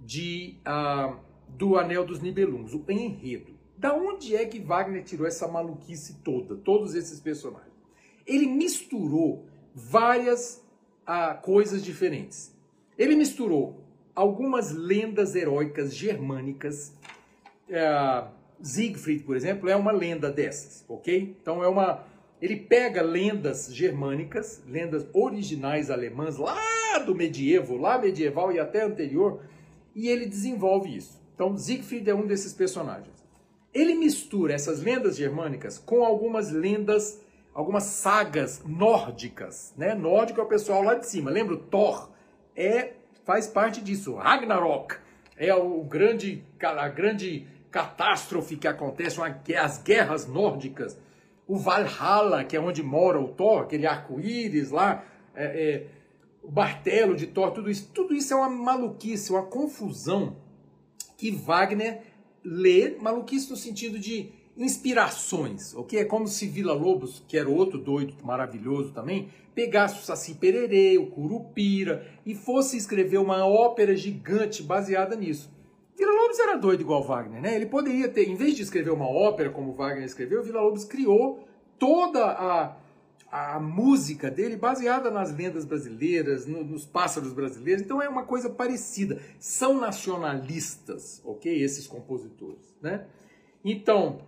de, 0.00 0.56
uh, 0.66 1.16
do 1.48 1.76
Anel 1.76 2.04
dos 2.04 2.20
Nibelungos, 2.20 2.74
o 2.74 2.84
enredo. 2.88 3.54
Da 3.76 3.94
onde 3.94 4.34
é 4.34 4.44
que 4.44 4.60
Wagner 4.60 5.04
tirou 5.04 5.26
essa 5.26 5.46
maluquice 5.48 6.20
toda, 6.24 6.56
todos 6.56 6.94
esses 6.94 7.20
personagens? 7.20 7.72
Ele 8.26 8.46
misturou 8.46 9.46
várias 9.74 10.64
uh, 11.02 11.40
coisas 11.42 11.84
diferentes. 11.84 12.54
Ele 12.96 13.16
misturou 13.16 13.83
algumas 14.14 14.70
lendas 14.72 15.34
heróicas 15.34 15.94
germânicas. 15.94 16.94
Uh, 17.68 18.28
Siegfried, 18.62 19.24
por 19.24 19.36
exemplo, 19.36 19.68
é 19.68 19.76
uma 19.76 19.92
lenda 19.92 20.30
dessas, 20.30 20.84
ok? 20.88 21.36
Então 21.40 21.62
é 21.62 21.68
uma. 21.68 22.04
Ele 22.40 22.56
pega 22.56 23.02
lendas 23.02 23.74
germânicas, 23.74 24.62
lendas 24.66 25.06
originais 25.12 25.90
alemãs, 25.90 26.36
lá 26.36 26.98
do 27.04 27.14
medievo, 27.14 27.76
lá 27.76 27.98
medieval 27.98 28.52
e 28.52 28.60
até 28.60 28.82
anterior, 28.82 29.42
e 29.94 30.08
ele 30.08 30.26
desenvolve 30.26 30.94
isso. 30.96 31.20
Então 31.34 31.56
Siegfried 31.56 32.08
é 32.08 32.14
um 32.14 32.26
desses 32.26 32.52
personagens. 32.52 33.24
Ele 33.72 33.94
mistura 33.94 34.54
essas 34.54 34.80
lendas 34.80 35.16
germânicas 35.16 35.78
com 35.78 36.04
algumas 36.04 36.50
lendas, 36.50 37.20
algumas 37.52 37.84
sagas 37.84 38.62
nórdicas, 38.64 39.74
né? 39.76 39.94
Nórdico 39.94 40.40
é 40.40 40.44
o 40.44 40.48
pessoal 40.48 40.82
lá 40.82 40.94
de 40.94 41.06
cima. 41.06 41.30
Lembra? 41.30 41.56
Thor 41.56 42.10
é 42.54 42.92
faz 43.24 43.46
parte 43.46 43.80
disso. 43.80 44.14
Ragnarok 44.14 44.96
é 45.36 45.54
o 45.54 45.82
grande, 45.82 46.44
a 46.60 46.88
grande 46.88 47.46
catástrofe 47.70 48.56
que 48.56 48.68
acontece, 48.68 49.18
as 49.56 49.82
guerras 49.82 50.26
nórdicas. 50.26 50.96
O 51.46 51.58
Valhalla, 51.58 52.44
que 52.44 52.56
é 52.56 52.60
onde 52.60 52.82
mora 52.82 53.20
o 53.20 53.28
Thor, 53.28 53.62
aquele 53.62 53.86
arco-íris 53.86 54.70
lá, 54.70 55.04
é, 55.34 55.44
é, 55.44 55.86
o 56.42 56.50
martelo 56.50 57.14
de 57.16 57.26
Thor, 57.26 57.50
tudo 57.50 57.70
isso. 57.70 57.90
Tudo 57.92 58.14
isso 58.14 58.32
é 58.32 58.36
uma 58.36 58.48
maluquice, 58.48 59.32
uma 59.32 59.42
confusão 59.42 60.36
que 61.18 61.30
Wagner 61.30 62.02
lê, 62.42 62.96
maluquice 63.00 63.50
no 63.50 63.56
sentido 63.56 63.98
de 63.98 64.32
inspirações, 64.56 65.74
ok? 65.74 65.98
É 65.98 66.04
como 66.04 66.28
se 66.28 66.46
Vila 66.46 66.72
Lobos, 66.72 67.24
que 67.26 67.36
era 67.36 67.48
outro 67.48 67.78
doido 67.78 68.14
maravilhoso 68.22 68.92
também, 68.92 69.28
pegasse 69.54 70.00
o 70.00 70.04
Saci 70.04 70.34
Pererê, 70.34 70.98
o 70.98 71.06
Curupira 71.06 72.06
e 72.24 72.34
fosse 72.34 72.76
escrever 72.76 73.18
uma 73.18 73.46
ópera 73.46 73.96
gigante 73.96 74.62
baseada 74.62 75.16
nisso. 75.16 75.52
Vila 75.96 76.12
Lobos 76.12 76.38
era 76.38 76.56
doido 76.56 76.80
igual 76.80 77.02
Wagner, 77.02 77.40
né? 77.40 77.54
Ele 77.54 77.66
poderia 77.66 78.08
ter, 78.08 78.28
em 78.28 78.34
vez 78.34 78.56
de 78.56 78.62
escrever 78.62 78.90
uma 78.90 79.08
ópera 79.08 79.50
como 79.50 79.74
Wagner 79.74 80.04
escreveu, 80.04 80.42
Vila 80.42 80.60
Lobos 80.60 80.84
criou 80.84 81.46
toda 81.78 82.24
a, 82.24 82.76
a 83.30 83.60
música 83.60 84.30
dele 84.30 84.56
baseada 84.56 85.10
nas 85.10 85.34
lendas 85.34 85.64
brasileiras, 85.64 86.46
no, 86.46 86.64
nos 86.64 86.84
pássaros 86.84 87.32
brasileiros. 87.32 87.82
Então 87.82 88.02
é 88.02 88.08
uma 88.08 88.24
coisa 88.24 88.50
parecida. 88.50 89.20
São 89.38 89.80
nacionalistas, 89.80 91.20
ok? 91.24 91.62
Esses 91.62 91.86
compositores, 91.86 92.76
né? 92.82 93.06
Então, 93.64 94.18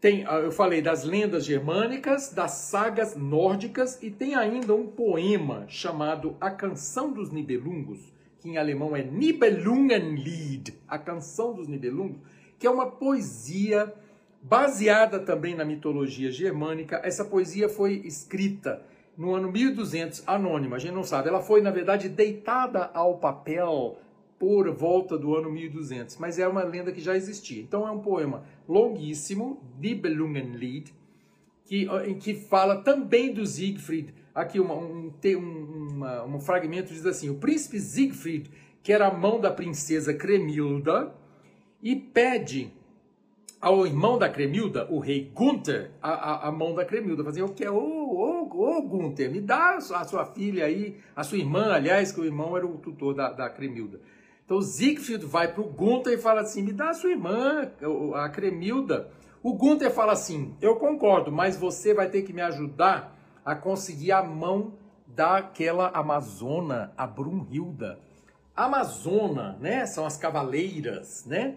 tem, 0.00 0.24
ah, 0.26 0.38
eu 0.38 0.50
falei 0.50 0.80
das 0.80 1.04
lendas 1.04 1.44
germânicas, 1.44 2.32
das 2.32 2.52
sagas 2.52 3.14
nórdicas 3.14 4.02
e 4.02 4.10
tem 4.10 4.34
ainda 4.34 4.74
um 4.74 4.86
poema 4.86 5.66
chamado 5.68 6.36
A 6.40 6.50
Canção 6.50 7.12
dos 7.12 7.30
Nibelungos, 7.30 8.00
que 8.40 8.48
em 8.48 8.56
alemão 8.56 8.96
é 8.96 9.02
Nibelungenlied, 9.02 10.74
a 10.88 10.98
Canção 10.98 11.52
dos 11.52 11.68
Nibelungos, 11.68 12.20
que 12.58 12.66
é 12.66 12.70
uma 12.70 12.86
poesia 12.86 13.92
baseada 14.40 15.18
também 15.18 15.54
na 15.54 15.64
mitologia 15.64 16.30
germânica. 16.30 17.00
Essa 17.04 17.24
poesia 17.24 17.68
foi 17.68 18.00
escrita 18.04 18.82
no 19.16 19.34
ano 19.34 19.50
1200, 19.50 20.22
anônima, 20.26 20.76
a 20.76 20.78
gente 20.78 20.94
não 20.94 21.02
sabe. 21.02 21.28
Ela 21.28 21.40
foi, 21.40 21.60
na 21.60 21.72
verdade, 21.72 22.08
deitada 22.08 22.88
ao 22.94 23.18
papel 23.18 23.98
por 24.38 24.70
volta 24.70 25.18
do 25.18 25.34
ano 25.34 25.50
1200, 25.50 26.16
mas 26.18 26.38
é 26.38 26.46
uma 26.46 26.62
lenda 26.62 26.92
que 26.92 27.00
já 27.00 27.16
existia. 27.16 27.60
Então 27.60 27.86
é 27.86 27.90
um 27.90 27.98
poema 27.98 28.44
longuíssimo, 28.68 29.60
Nibelungenlied, 29.78 30.94
que, 31.64 31.86
em 32.06 32.14
que 32.18 32.34
fala 32.34 32.76
também 32.82 33.32
do 33.32 33.44
Siegfried. 33.44 34.14
Aqui 34.34 34.60
uma, 34.60 34.74
um, 34.74 35.12
uma, 35.36 36.24
um 36.24 36.40
fragmento 36.40 36.92
diz 36.92 37.04
assim, 37.04 37.28
o 37.28 37.34
príncipe 37.34 37.80
Siegfried 37.80 38.50
quer 38.82 39.02
a 39.02 39.10
mão 39.10 39.40
da 39.40 39.50
princesa 39.50 40.14
Cremilda 40.14 41.12
e 41.82 41.96
pede 41.96 42.72
ao 43.60 43.84
irmão 43.84 44.16
da 44.18 44.28
Cremilda, 44.28 44.86
o 44.88 45.00
rei 45.00 45.30
Gunther, 45.34 45.90
a, 46.00 46.10
a, 46.10 46.48
a 46.48 46.52
mão 46.52 46.74
da 46.74 46.84
Cremilda, 46.84 47.24
fazendo 47.24 47.46
o 47.46 47.54
que 47.54 47.64
é, 47.64 47.70
ô, 47.70 47.76
ô, 47.76 48.48
ô, 48.48 48.82
Gunther, 48.82 49.30
me 49.30 49.40
dá 49.40 49.74
a 49.74 49.80
sua, 49.80 49.98
a 49.98 50.04
sua, 50.04 50.24
filha 50.26 50.64
aí, 50.64 50.96
a 51.14 51.24
sua 51.24 51.38
irmã, 51.38 51.72
aliás, 51.72 52.12
que 52.12 52.20
o 52.20 52.24
irmão 52.24 52.56
era 52.56 52.64
o 52.64 52.78
tutor 52.78 53.14
da, 53.14 53.32
da 53.32 53.50
Cremilda. 53.50 54.00
Então 54.48 54.62
Siegfried 54.62 55.26
vai 55.26 55.52
para 55.52 55.60
o 55.60 55.68
Gunther 55.68 56.14
e 56.14 56.22
fala 56.22 56.40
assim: 56.40 56.62
me 56.62 56.72
dá 56.72 56.88
a 56.88 56.94
sua 56.94 57.10
irmã, 57.10 57.70
a 58.14 58.30
Cremilda. 58.30 59.10
O 59.42 59.52
Gunther 59.52 59.90
fala 59.90 60.14
assim: 60.14 60.56
eu 60.58 60.76
concordo, 60.76 61.30
mas 61.30 61.54
você 61.54 61.92
vai 61.92 62.08
ter 62.08 62.22
que 62.22 62.32
me 62.32 62.40
ajudar 62.40 63.14
a 63.44 63.54
conseguir 63.54 64.10
a 64.10 64.22
mão 64.22 64.72
daquela 65.06 65.88
Amazona, 65.88 66.94
a 66.96 67.06
Brunhilda. 67.06 67.98
Amazona, 68.56 69.58
né? 69.60 69.84
São 69.84 70.06
as 70.06 70.16
cavaleiras, 70.16 71.26
né? 71.26 71.56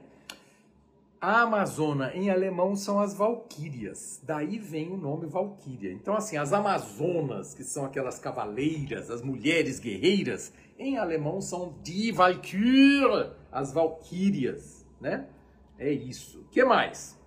A 1.22 1.44
Amazona 1.44 2.12
em 2.14 2.30
alemão 2.30 2.76
são 2.76 3.00
as 3.00 3.14
Valquírias. 3.14 4.20
Daí 4.22 4.60
vem 4.60 4.92
o 4.92 4.98
nome 4.98 5.28
Valquíria. 5.28 5.94
Então, 5.94 6.14
assim, 6.14 6.36
as 6.36 6.52
Amazonas, 6.52 7.54
que 7.54 7.64
são 7.64 7.86
aquelas 7.86 8.20
cavaleiras, 8.20 9.10
as 9.10 9.22
mulheres 9.22 9.80
guerreiras, 9.80 10.52
em 10.82 10.98
alemão 10.98 11.40
são 11.40 11.76
die 11.84 12.12
Valkyrie, 12.12 13.32
as 13.52 13.72
Valquírias, 13.72 14.86
né? 15.00 15.28
É 15.78 15.92
isso. 15.92 16.46
que 16.52 16.64
mais? 16.64 17.20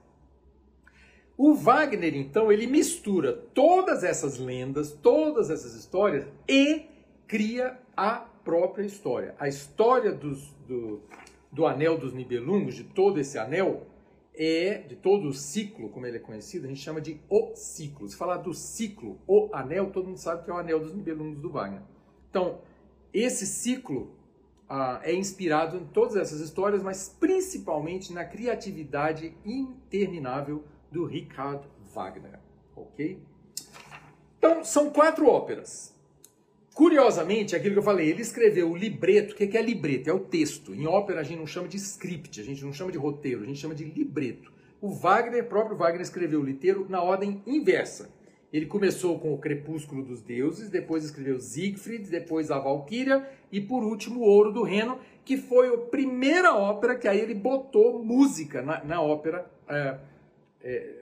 O 1.37 1.55
Wagner, 1.55 2.15
então, 2.15 2.53
ele 2.53 2.67
mistura 2.67 3.33
todas 3.33 4.05
essas 4.05 4.39
lendas, 4.39 4.93
todas 4.93 5.51
essas 5.51 5.75
histórias 5.75 6.27
e 6.49 6.87
cria 7.27 7.79
a 7.97 8.17
própria 8.45 8.85
história. 8.85 9.35
A 9.39 9.49
história 9.49 10.13
dos, 10.13 10.55
do, 10.69 11.03
do 11.51 11.67
Anel 11.67 11.99
dos 11.99 12.13
Nibelungos, 12.13 12.77
de 12.77 12.85
todo 12.85 13.19
esse 13.19 13.37
anel, 13.39 13.87
é, 14.33 14.79
de 14.79 14.95
todo 14.95 15.29
o 15.29 15.33
ciclo, 15.33 15.89
como 15.89 16.07
ele 16.07 16.19
é 16.19 16.21
conhecido, 16.21 16.67
a 16.67 16.69
gente 16.69 16.81
chama 16.81 17.01
de 17.01 17.21
o 17.29 17.55
ciclo. 17.55 18.09
Se 18.09 18.17
falar 18.17 18.39
do 18.39 18.53
ciclo, 18.53 19.19
o 19.27 19.49
anel, 19.53 19.91
todo 19.91 20.07
mundo 20.07 20.19
sabe 20.19 20.45
que 20.45 20.51
é 20.51 20.55
o 20.55 20.57
Anel 20.59 20.81
dos 20.81 20.95
Nibelungos 20.95 21.41
do 21.41 21.51
Wagner. 21.51 21.83
Então, 22.31 22.61
esse 23.15 23.47
ciclo 23.47 24.11
ah, 24.69 25.01
é 25.05 25.15
inspirado 25.15 25.77
em 25.77 25.85
todas 25.85 26.17
essas 26.17 26.41
histórias, 26.41 26.83
mas 26.83 27.09
principalmente 27.09 28.13
na 28.13 28.25
criatividade 28.25 29.33
interminável 29.45 30.65
do 30.91 31.07
Richard 31.07 31.67
Wagner, 31.95 32.41
ok? 32.75 33.23
Então, 34.39 34.65
são 34.65 34.91
quatro 34.91 35.29
óperas. 35.29 35.95
Curiosamente, 36.75 37.55
aquilo 37.55 37.75
que 37.75 37.79
eu 37.79 37.85
falei, 37.85 38.11
ele 38.11 38.21
escreveu 38.21 38.69
o 38.69 38.77
libreto. 38.77 39.33
O 39.33 39.37
que 39.37 39.57
é 39.57 39.63
libreto? 39.63 40.11
É 40.11 40.13
o 40.13 40.19
texto. 40.19 40.75
Em 40.75 40.87
ópera 40.89 41.21
a 41.21 41.23
gente 41.23 41.39
não 41.39 41.47
chama 41.47 41.69
de 41.69 41.77
script, 41.77 42.41
a 42.41 42.45
gente 42.45 42.65
não 42.65 42.73
chama 42.73 42.91
de 42.91 42.99
roteiro, 42.99 43.45
a 43.45 43.47
gente 43.47 43.61
chama 43.61 43.77
de 43.77 43.85
libreto. 43.85 44.53
O 44.81 44.91
Wagner, 44.91 45.49
próprio 45.49 45.77
Wagner, 45.77 46.03
escreveu 46.03 46.41
o 46.41 46.45
liteiro 46.45 46.87
na 46.89 47.01
ordem 47.01 47.41
inversa. 47.47 48.11
Ele 48.55 48.67
começou 48.67 49.19
com 49.19 49.35
o 49.35 49.39
Crepúsculo 49.39 50.05
dos 50.05 50.23
Deuses, 50.23 50.71
depois 50.71 51.05
escreveu 51.05 51.41
Siegfried, 51.41 52.09
depois 52.09 52.53
a 52.53 52.59
Valquíria 52.61 53.29
e 53.51 53.61
por 53.61 53.83
último 53.83 54.21
o 54.21 54.23
Ouro 54.23 54.53
do 54.53 54.63
Reno, 54.63 55.01
que 55.25 55.37
foi 55.37 55.75
a 55.75 55.77
primeira 55.77 56.55
ópera 56.55 56.95
que 56.95 57.09
aí 57.09 57.19
ele 57.19 57.35
botou 57.35 58.05
música 58.05 58.63
na, 58.63 58.85
na 58.85 59.03
ópera. 59.03 59.51
É, 59.69 59.99
é, 60.63 60.95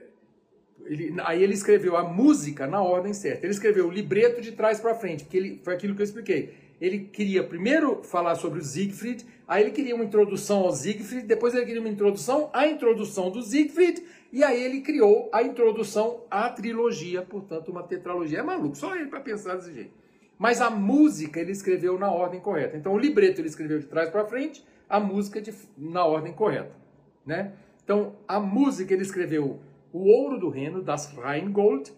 ele, 0.83 1.13
aí 1.23 1.43
ele 1.43 1.53
escreveu 1.53 1.95
a 1.95 2.01
música 2.03 2.65
na 2.65 2.81
ordem 2.81 3.13
certa. 3.13 3.45
Ele 3.45 3.53
escreveu 3.53 3.87
o 3.87 3.91
libreto 3.91 4.41
de 4.41 4.53
trás 4.53 4.79
para 4.79 4.95
frente, 4.95 5.23
porque 5.23 5.37
ele, 5.37 5.61
foi 5.63 5.75
aquilo 5.75 5.93
que 5.93 6.01
eu 6.01 6.05
expliquei. 6.05 6.55
Ele 6.81 7.01
queria 7.01 7.43
primeiro 7.43 8.01
falar 8.01 8.33
sobre 8.33 8.61
o 8.61 8.63
Siegfried, 8.63 9.27
aí 9.47 9.61
ele 9.61 9.71
queria 9.71 9.93
uma 9.93 10.03
introdução 10.03 10.61
ao 10.61 10.71
Siegfried, 10.73 11.27
depois 11.27 11.53
ele 11.53 11.67
queria 11.67 11.81
uma 11.81 11.89
introdução 11.89 12.49
à 12.51 12.65
introdução 12.65 13.29
do 13.29 13.43
Siegfried, 13.43 14.03
e 14.33 14.43
aí 14.43 14.63
ele 14.63 14.81
criou 14.81 15.29
a 15.31 15.43
introdução 15.43 16.21
à 16.27 16.49
trilogia, 16.49 17.21
portanto, 17.21 17.69
uma 17.69 17.83
tetralogia. 17.83 18.39
É 18.39 18.41
maluco, 18.41 18.75
só 18.75 18.95
ele 18.95 19.05
para 19.05 19.19
pensar 19.19 19.53
desse 19.57 19.71
jeito. 19.71 19.93
Mas 20.39 20.59
a 20.59 20.71
música 20.71 21.39
ele 21.39 21.51
escreveu 21.51 21.99
na 21.99 22.11
ordem 22.11 22.41
correta. 22.41 22.75
Então 22.75 22.93
o 22.93 22.97
libreto 22.97 23.39
ele 23.39 23.47
escreveu 23.47 23.77
de 23.77 23.85
trás 23.85 24.09
para 24.09 24.25
frente, 24.25 24.65
a 24.89 24.99
música 24.99 25.39
de, 25.39 25.53
na 25.77 26.03
ordem 26.03 26.33
correta, 26.33 26.75
né? 27.23 27.53
Então 27.83 28.15
a 28.27 28.39
música 28.39 28.91
ele 28.91 29.03
escreveu 29.03 29.59
O 29.91 29.99
Ouro 29.99 30.39
do 30.39 30.49
Reno, 30.49 30.81
das 30.81 31.13
Rheingold. 31.15 31.93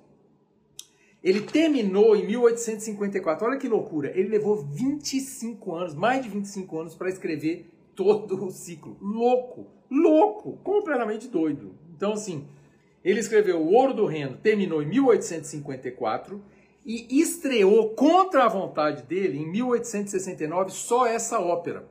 Ele 1.24 1.40
terminou 1.40 2.18
em 2.18 2.28
1854. 2.28 3.48
Olha 3.48 3.58
que 3.58 3.70
loucura. 3.70 4.12
Ele 4.14 4.28
levou 4.28 4.58
25 4.58 5.74
anos, 5.74 5.96
mais 5.96 6.22
de 6.22 6.28
25 6.28 6.80
anos, 6.82 6.96
para 6.96 7.08
escrever 7.08 7.72
todo 7.96 8.46
o 8.46 8.52
ciclo. 8.52 8.98
Louco, 9.00 9.68
louco, 9.90 10.58
completamente 10.58 11.30
doido. 11.30 11.85
Então, 11.96 12.14
assim, 12.14 12.46
ele 13.04 13.20
escreveu 13.20 13.62
O 13.62 13.74
Ouro 13.74 13.94
do 13.94 14.06
Reno, 14.06 14.38
terminou 14.38 14.82
em 14.82 14.88
1854 14.88 16.42
e 16.86 17.20
estreou 17.20 17.90
contra 17.92 18.46
a 18.46 18.50
vontade 18.50 19.04
dele 19.04 19.40
em 19.40 19.50
1869 19.50 20.72
só 20.72 21.08
essa 21.08 21.40
ópera. 21.40 21.88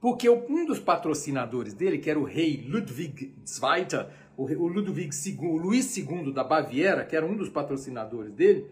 Porque 0.00 0.28
um 0.28 0.66
dos 0.66 0.78
patrocinadores 0.78 1.72
dele, 1.72 1.98
que 1.98 2.10
era 2.10 2.18
o 2.18 2.24
rei 2.24 2.64
Ludwig 2.68 3.34
II, 3.46 4.06
o 4.36 4.66
Ludwig 4.66 5.10
II, 5.26 5.38
o 5.48 5.56
Luís 5.56 5.96
II 5.96 6.32
da 6.32 6.44
Baviera, 6.44 7.04
que 7.04 7.16
era 7.16 7.24
um 7.24 7.34
dos 7.34 7.48
patrocinadores 7.48 8.32
dele, 8.32 8.66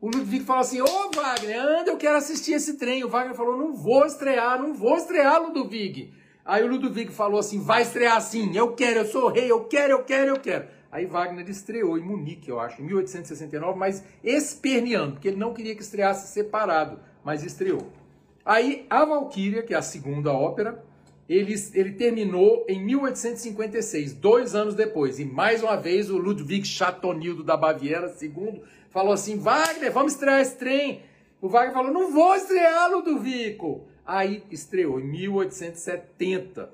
o 0.00 0.06
Ludwig 0.06 0.44
falou 0.44 0.60
assim: 0.60 0.80
Ô 0.80 1.10
Wagner, 1.14 1.60
anda, 1.60 1.90
eu 1.90 1.96
quero 1.96 2.16
assistir 2.16 2.52
esse 2.52 2.76
trem. 2.78 3.04
O 3.04 3.08
Wagner 3.08 3.34
falou: 3.34 3.56
Não 3.56 3.74
vou 3.74 4.06
estrear, 4.06 4.60
não 4.60 4.74
vou 4.74 4.96
estrear, 4.96 5.42
Ludwig. 5.42 6.12
Aí 6.46 6.62
o 6.62 6.68
Ludwig 6.68 7.12
falou 7.12 7.40
assim: 7.40 7.60
Vai 7.60 7.82
estrear 7.82 8.20
sim, 8.22 8.56
eu 8.56 8.72
quero, 8.72 9.00
eu 9.00 9.06
sou 9.06 9.28
rei, 9.28 9.50
eu 9.50 9.64
quero, 9.64 9.94
eu 9.94 10.04
quero, 10.04 10.30
eu 10.30 10.40
quero. 10.40 10.68
Aí 10.92 11.04
Wagner 11.04 11.48
estreou 11.50 11.98
em 11.98 12.02
Munique, 12.02 12.48
eu 12.48 12.60
acho, 12.60 12.80
em 12.80 12.84
1869, 12.86 13.78
mas 13.78 14.04
esperneando, 14.22 15.14
porque 15.14 15.28
ele 15.28 15.36
não 15.36 15.52
queria 15.52 15.74
que 15.74 15.82
estreasse 15.82 16.32
separado, 16.32 17.00
mas 17.24 17.42
estreou. 17.42 17.90
Aí 18.44 18.86
a 18.88 19.04
Valkyria, 19.04 19.64
que 19.64 19.74
é 19.74 19.76
a 19.76 19.82
segunda 19.82 20.32
ópera, 20.32 20.82
ele, 21.28 21.52
ele 21.74 21.92
terminou 21.92 22.64
em 22.68 22.80
1856, 22.82 24.12
dois 24.14 24.54
anos 24.54 24.76
depois. 24.76 25.18
E 25.18 25.24
mais 25.24 25.64
uma 25.64 25.76
vez 25.76 26.08
o 26.08 26.16
Ludwig 26.16 26.64
Chatonildo 26.64 27.42
da 27.42 27.56
Baviera, 27.56 28.08
segundo, 28.08 28.62
falou 28.90 29.12
assim: 29.12 29.36
Wagner, 29.36 29.92
vamos 29.92 30.12
estrear 30.12 30.40
esse 30.40 30.56
trem. 30.56 31.02
O 31.40 31.48
Wagner 31.48 31.74
falou: 31.74 31.92
não 31.92 32.12
vou 32.12 32.36
estrear, 32.36 32.88
Ludovico. 32.90 33.88
Aí 34.06 34.44
estreou 34.50 35.00
em 35.00 35.04
1870 35.04 36.70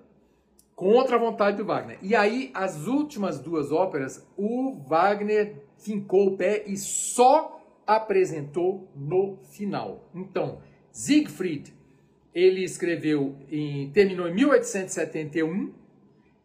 contra 0.77 1.17
a 1.17 1.19
vontade 1.19 1.57
do 1.57 1.65
Wagner. 1.65 1.99
E 2.03 2.15
aí, 2.15 2.51
as 2.53 2.87
últimas 2.87 3.39
duas 3.39 3.73
óperas, 3.73 4.27
o 4.37 4.75
Wagner 4.87 5.55
fincou 5.79 6.29
o 6.29 6.37
pé 6.37 6.65
e 6.67 6.77
só 6.77 7.61
apresentou 7.87 8.89
no 8.95 9.39
final. 9.51 10.11
Então, 10.15 10.61
Siegfried, 10.91 11.73
ele 12.35 12.65
escreveu, 12.65 13.37
em, 13.51 13.91
terminou 13.91 14.29
em 14.29 14.35
1871. 14.35 15.73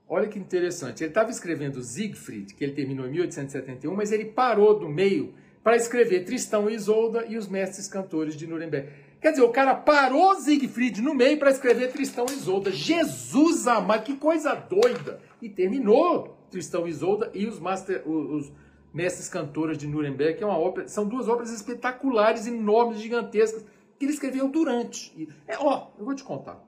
Olha 0.10 0.28
que 0.28 0.40
interessante, 0.40 1.04
ele 1.04 1.12
estava 1.12 1.30
escrevendo 1.30 1.82
Siegfried, 1.82 2.54
que 2.54 2.64
ele 2.64 2.74
terminou 2.74 3.06
em 3.08 3.12
1871, 3.12 3.94
mas 3.94 4.12
ele 4.12 4.26
parou 4.26 4.80
do 4.80 4.88
meio 4.88 5.34
para 5.64 5.76
escrever 5.76 6.24
Tristão 6.24 6.70
e 6.70 6.76
Isolda 6.76 7.26
e 7.28 7.36
os 7.38 7.48
Mestres 7.48 7.90
Cantores 7.90 8.38
de 8.38 8.48
Nuremberg. 8.48 8.88
Quer 9.20 9.32
dizer, 9.32 9.44
o 9.44 9.50
cara 9.50 9.74
parou 9.74 10.36
Siegfried 10.36 11.02
no 11.02 11.14
meio 11.14 11.38
para 11.40 11.50
escrever 11.50 11.92
Tristão 11.92 12.26
e 12.30 12.34
Isolda. 12.34 12.72
Jesus 12.72 13.68
amado, 13.68 14.04
que 14.04 14.16
coisa 14.16 14.54
doida! 14.54 15.20
E 15.42 15.50
terminou 15.50 16.38
Tristão 16.52 16.88
e 16.88 16.92
Isolda 16.92 17.32
e 17.34 17.48
os, 17.48 17.60
master, 17.60 18.04
os, 18.08 18.46
os 18.48 18.54
Mestres 18.94 19.28
Cantores 19.28 19.78
de 19.78 19.88
Nuremberg, 19.88 20.38
que 20.38 20.44
é 20.44 20.48
uma 20.48 20.58
ópera, 20.58 20.88
são 20.88 21.08
duas 21.08 21.28
óperas 21.28 21.52
espetaculares, 21.52 22.48
enormes, 22.48 23.00
gigantescas, 23.00 23.66
que 23.98 24.06
ele 24.06 24.14
escreveu 24.14 24.48
durante. 24.48 25.28
É, 25.48 25.58
ó, 25.58 25.90
eu 25.98 26.06
vou 26.06 26.14
te 26.14 26.24
contar. 26.24 26.64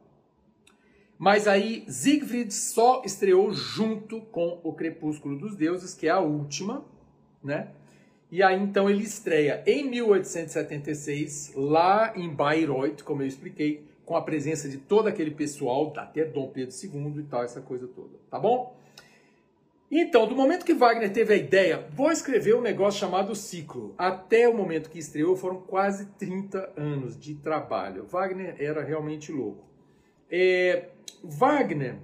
Mas 1.17 1.47
aí 1.47 1.83
Siegfried 1.87 2.53
só 2.53 3.01
estreou 3.05 3.51
junto 3.51 4.21
com 4.21 4.59
O 4.63 4.73
Crepúsculo 4.73 5.37
dos 5.37 5.55
Deuses, 5.55 5.93
que 5.93 6.07
é 6.07 6.11
a 6.11 6.19
última, 6.19 6.85
né? 7.43 7.73
E 8.31 8.43
aí 8.43 8.61
então 8.61 8.89
ele 8.89 9.03
estreia 9.03 9.63
em 9.65 9.89
1876, 9.89 11.53
lá 11.55 12.13
em 12.15 12.29
Bayreuth, 12.29 13.01
como 13.03 13.23
eu 13.23 13.27
expliquei, 13.27 13.83
com 14.05 14.15
a 14.15 14.21
presença 14.21 14.69
de 14.69 14.77
todo 14.77 15.07
aquele 15.07 15.31
pessoal, 15.31 15.93
até 15.97 16.25
Dom 16.25 16.47
Pedro 16.49 16.75
II 16.75 17.19
e 17.19 17.23
tal, 17.23 17.43
essa 17.43 17.61
coisa 17.61 17.87
toda, 17.87 18.17
tá 18.29 18.39
bom? 18.39 18.75
Então, 19.91 20.27
do 20.27 20.35
momento 20.35 20.65
que 20.65 20.73
Wagner 20.73 21.11
teve 21.11 21.33
a 21.33 21.37
ideia, 21.37 21.87
vou 21.91 22.11
escrever 22.11 22.55
um 22.55 22.61
negócio 22.61 22.99
chamado 22.99 23.33
ciclo. 23.35 23.95
Até 23.97 24.47
o 24.47 24.53
momento 24.55 24.89
que 24.89 24.99
estreou 24.99 25.35
foram 25.35 25.61
quase 25.61 26.05
30 26.17 26.73
anos 26.77 27.19
de 27.19 27.33
trabalho. 27.33 28.05
Wagner 28.05 28.55
era 28.59 28.83
realmente 28.83 29.31
louco. 29.31 29.63
É, 30.29 30.89
Wagner 31.23 31.95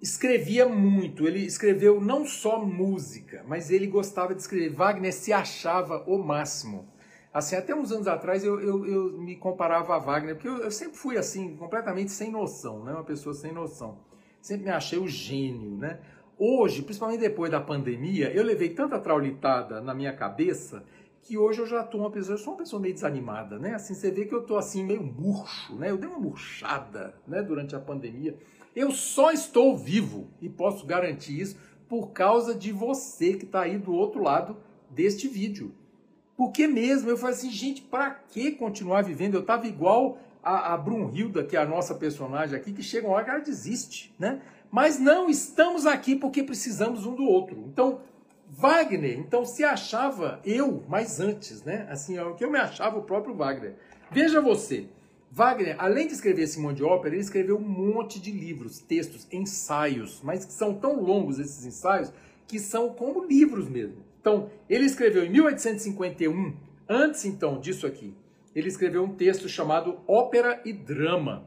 escrevia 0.00 0.66
muito. 0.68 1.26
Ele 1.26 1.44
escreveu 1.44 2.00
não 2.00 2.24
só 2.24 2.64
música, 2.64 3.44
mas 3.46 3.70
ele 3.70 3.86
gostava 3.86 4.34
de 4.34 4.40
escrever. 4.40 4.70
Wagner 4.70 5.12
se 5.12 5.32
achava 5.32 6.04
o 6.06 6.18
máximo. 6.18 6.88
Assim, 7.32 7.54
até 7.54 7.74
uns 7.74 7.92
anos 7.92 8.08
atrás 8.08 8.44
eu, 8.44 8.60
eu, 8.60 8.86
eu 8.86 9.18
me 9.18 9.36
comparava 9.36 9.94
a 9.94 9.98
Wagner, 9.98 10.34
porque 10.34 10.48
eu, 10.48 10.58
eu, 10.58 10.70
sempre 10.70 10.96
fui 10.96 11.16
assim, 11.16 11.54
completamente 11.56 12.10
sem 12.10 12.30
noção, 12.30 12.82
né? 12.82 12.92
Uma 12.92 13.04
pessoa 13.04 13.34
sem 13.34 13.52
noção. 13.52 13.98
Sempre 14.40 14.64
me 14.64 14.70
achei 14.70 14.98
o 14.98 15.06
gênio, 15.06 15.76
né? 15.76 16.00
Hoje, 16.36 16.82
principalmente 16.82 17.20
depois 17.20 17.50
da 17.50 17.60
pandemia, 17.60 18.32
eu 18.32 18.42
levei 18.42 18.70
tanta 18.70 18.98
traulitada 18.98 19.80
na 19.80 19.94
minha 19.94 20.12
cabeça 20.12 20.82
que 21.22 21.36
hoje 21.36 21.60
eu 21.60 21.66
já 21.66 21.84
tô 21.84 21.98
uma 21.98 22.10
pessoa, 22.10 22.34
eu 22.34 22.38
sou 22.38 22.54
uma 22.54 22.58
pessoa 22.58 22.80
meio 22.80 22.94
desanimada, 22.94 23.58
né? 23.58 23.74
Assim, 23.74 23.94
você 23.94 24.10
vê 24.10 24.24
que 24.24 24.34
eu 24.34 24.42
tô 24.42 24.56
assim 24.56 24.82
meio 24.82 25.02
murcho, 25.02 25.76
né? 25.76 25.90
Eu 25.90 25.98
dei 25.98 26.08
uma 26.08 26.18
murchada, 26.18 27.14
né, 27.28 27.42
durante 27.42 27.76
a 27.76 27.78
pandemia. 27.78 28.36
Eu 28.74 28.90
só 28.90 29.32
estou 29.32 29.76
vivo 29.76 30.28
e 30.40 30.48
posso 30.48 30.86
garantir 30.86 31.40
isso 31.40 31.56
por 31.88 32.08
causa 32.08 32.54
de 32.54 32.70
você 32.70 33.34
que 33.34 33.44
está 33.44 33.62
aí 33.62 33.76
do 33.76 33.92
outro 33.92 34.22
lado 34.22 34.56
deste 34.88 35.26
vídeo. 35.26 35.74
Porque 36.36 36.66
mesmo 36.66 37.10
eu 37.10 37.16
falei 37.16 37.34
assim, 37.34 37.50
gente, 37.50 37.82
para 37.82 38.10
que 38.10 38.52
continuar 38.52 39.02
vivendo? 39.02 39.34
Eu 39.34 39.40
estava 39.40 39.66
igual 39.66 40.18
a, 40.42 40.72
a 40.72 40.76
Brunhilda, 40.76 41.44
que 41.44 41.56
é 41.56 41.60
a 41.60 41.66
nossa 41.66 41.94
personagem 41.94 42.56
aqui, 42.56 42.72
que 42.72 42.82
chega 42.82 43.06
uma 43.06 43.16
hora 43.16 43.24
que 43.24 43.30
ela 43.30 43.40
desiste, 43.40 44.14
né? 44.18 44.40
Mas 44.70 44.98
não, 44.98 45.28
estamos 45.28 45.84
aqui 45.84 46.14
porque 46.14 46.42
precisamos 46.42 47.04
um 47.04 47.14
do 47.14 47.24
outro. 47.24 47.64
Então, 47.66 48.00
Wagner, 48.48 49.18
então 49.18 49.44
se 49.44 49.62
achava 49.62 50.40
eu, 50.44 50.82
mas 50.88 51.20
antes, 51.20 51.62
né? 51.62 51.86
Assim, 51.90 52.16
é 52.16 52.24
o 52.24 52.34
que 52.34 52.44
eu 52.44 52.50
me 52.50 52.58
achava 52.58 52.98
o 52.98 53.02
próprio 53.02 53.34
Wagner. 53.34 53.74
Veja 54.10 54.40
você, 54.40 54.88
Wagner, 55.30 55.76
além 55.78 56.08
de 56.08 56.14
escrever 56.14 56.42
esse 56.42 56.58
monte 56.58 56.78
de 56.78 56.84
ópera, 56.84 57.14
ele 57.14 57.22
escreveu 57.22 57.56
um 57.56 57.60
monte 57.60 58.20
de 58.20 58.32
livros, 58.32 58.80
textos, 58.80 59.28
ensaios, 59.30 60.20
mas 60.24 60.44
que 60.44 60.52
são 60.52 60.74
tão 60.74 61.00
longos 61.00 61.38
esses 61.38 61.64
ensaios 61.64 62.12
que 62.48 62.58
são 62.58 62.92
como 62.92 63.24
livros 63.24 63.68
mesmo. 63.68 63.98
Então, 64.20 64.50
ele 64.68 64.84
escreveu 64.84 65.24
em 65.24 65.30
1851, 65.30 66.56
antes 66.88 67.24
então 67.24 67.60
disso 67.60 67.86
aqui, 67.86 68.12
ele 68.54 68.68
escreveu 68.68 69.04
um 69.04 69.14
texto 69.14 69.48
chamado 69.48 70.00
Ópera 70.06 70.60
e 70.64 70.72
Drama, 70.72 71.46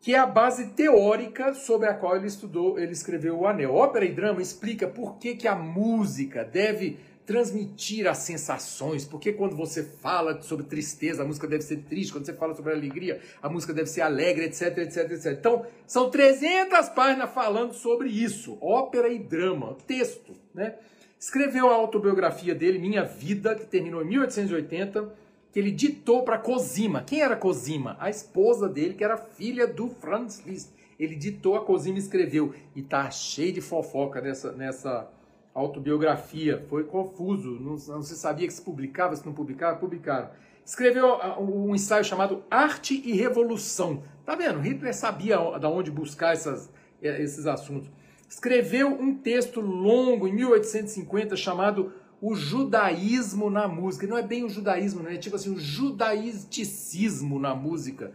que 0.00 0.14
é 0.14 0.18
a 0.18 0.26
base 0.26 0.68
teórica 0.68 1.52
sobre 1.52 1.88
a 1.88 1.94
qual 1.94 2.16
ele 2.16 2.26
estudou, 2.26 2.78
ele 2.78 2.92
escreveu 2.92 3.38
o 3.38 3.46
Anel. 3.46 3.74
Ópera 3.74 4.06
e 4.06 4.12
Drama 4.12 4.40
explica 4.40 4.88
por 4.88 5.18
que, 5.18 5.36
que 5.36 5.46
a 5.46 5.54
música 5.54 6.44
deve 6.44 6.98
transmitir 7.26 8.06
as 8.06 8.18
sensações, 8.18 9.04
porque 9.04 9.32
quando 9.32 9.56
você 9.56 9.82
fala 9.82 10.42
sobre 10.42 10.66
tristeza, 10.66 11.22
a 11.22 11.26
música 11.26 11.46
deve 11.46 11.62
ser 11.62 11.78
triste, 11.78 12.12
quando 12.12 12.26
você 12.26 12.34
fala 12.34 12.54
sobre 12.54 12.72
alegria, 12.72 13.20
a 13.42 13.48
música 13.48 13.72
deve 13.72 13.88
ser 13.88 14.02
alegre, 14.02 14.44
etc, 14.44 14.78
etc, 14.78 15.10
etc. 15.10 15.32
Então, 15.38 15.66
são 15.86 16.10
300 16.10 16.90
páginas 16.90 17.30
falando 17.30 17.72
sobre 17.72 18.08
isso, 18.08 18.58
ópera 18.60 19.08
e 19.08 19.18
drama, 19.18 19.76
texto, 19.86 20.34
né? 20.54 20.74
Escreveu 21.18 21.70
a 21.70 21.74
autobiografia 21.74 22.54
dele, 22.54 22.78
Minha 22.78 23.02
Vida, 23.02 23.54
que 23.54 23.64
terminou 23.64 24.02
em 24.02 24.08
1880, 24.08 25.14
que 25.50 25.58
ele 25.58 25.70
ditou 25.70 26.22
para 26.22 26.36
Cosima. 26.36 27.02
Quem 27.02 27.22
era 27.22 27.34
Cosima? 27.34 27.96
A 27.98 28.10
esposa 28.10 28.68
dele, 28.68 28.92
que 28.92 29.02
era 29.02 29.16
filha 29.16 29.66
do 29.66 29.88
Franz 29.88 30.42
Liszt. 30.44 30.70
Ele 31.00 31.16
ditou 31.16 31.56
a 31.56 31.64
Cosima 31.64 31.96
e 31.96 32.00
escreveu. 32.00 32.52
E 32.76 32.82
tá 32.82 33.10
cheio 33.10 33.54
de 33.54 33.62
fofoca 33.62 34.20
nessa, 34.20 34.52
nessa 34.52 35.08
autobiografia, 35.54 36.64
foi 36.68 36.84
confuso, 36.84 37.52
não, 37.60 37.76
não 37.76 38.02
se 38.02 38.16
sabia 38.16 38.46
que 38.46 38.52
se 38.52 38.60
publicava, 38.60 39.14
se 39.14 39.24
não 39.24 39.32
publicava, 39.32 39.78
publicaram. 39.78 40.30
Escreveu 40.64 41.18
um 41.38 41.74
ensaio 41.74 42.04
chamado 42.04 42.42
Arte 42.50 43.00
e 43.04 43.12
Revolução. 43.12 44.02
Tá 44.24 44.34
vendo? 44.34 44.58
Hitler 44.60 44.94
sabia 44.94 45.36
de 45.36 45.66
onde 45.66 45.90
buscar 45.90 46.32
essas, 46.32 46.70
esses 47.00 47.46
assuntos. 47.46 47.90
Escreveu 48.28 48.88
um 48.88 49.14
texto 49.14 49.60
longo 49.60 50.26
em 50.26 50.32
1850 50.32 51.36
chamado 51.36 51.92
O 52.20 52.34
Judaísmo 52.34 53.50
na 53.50 53.68
Música. 53.68 54.06
Não 54.06 54.18
é 54.18 54.22
bem 54.22 54.42
o 54.42 54.48
judaísmo, 54.48 55.02
né? 55.02 55.14
é 55.14 55.18
tipo 55.18 55.36
assim, 55.36 55.50
o 55.50 55.60
judaisticismo 55.60 57.38
na 57.38 57.54
música, 57.54 58.12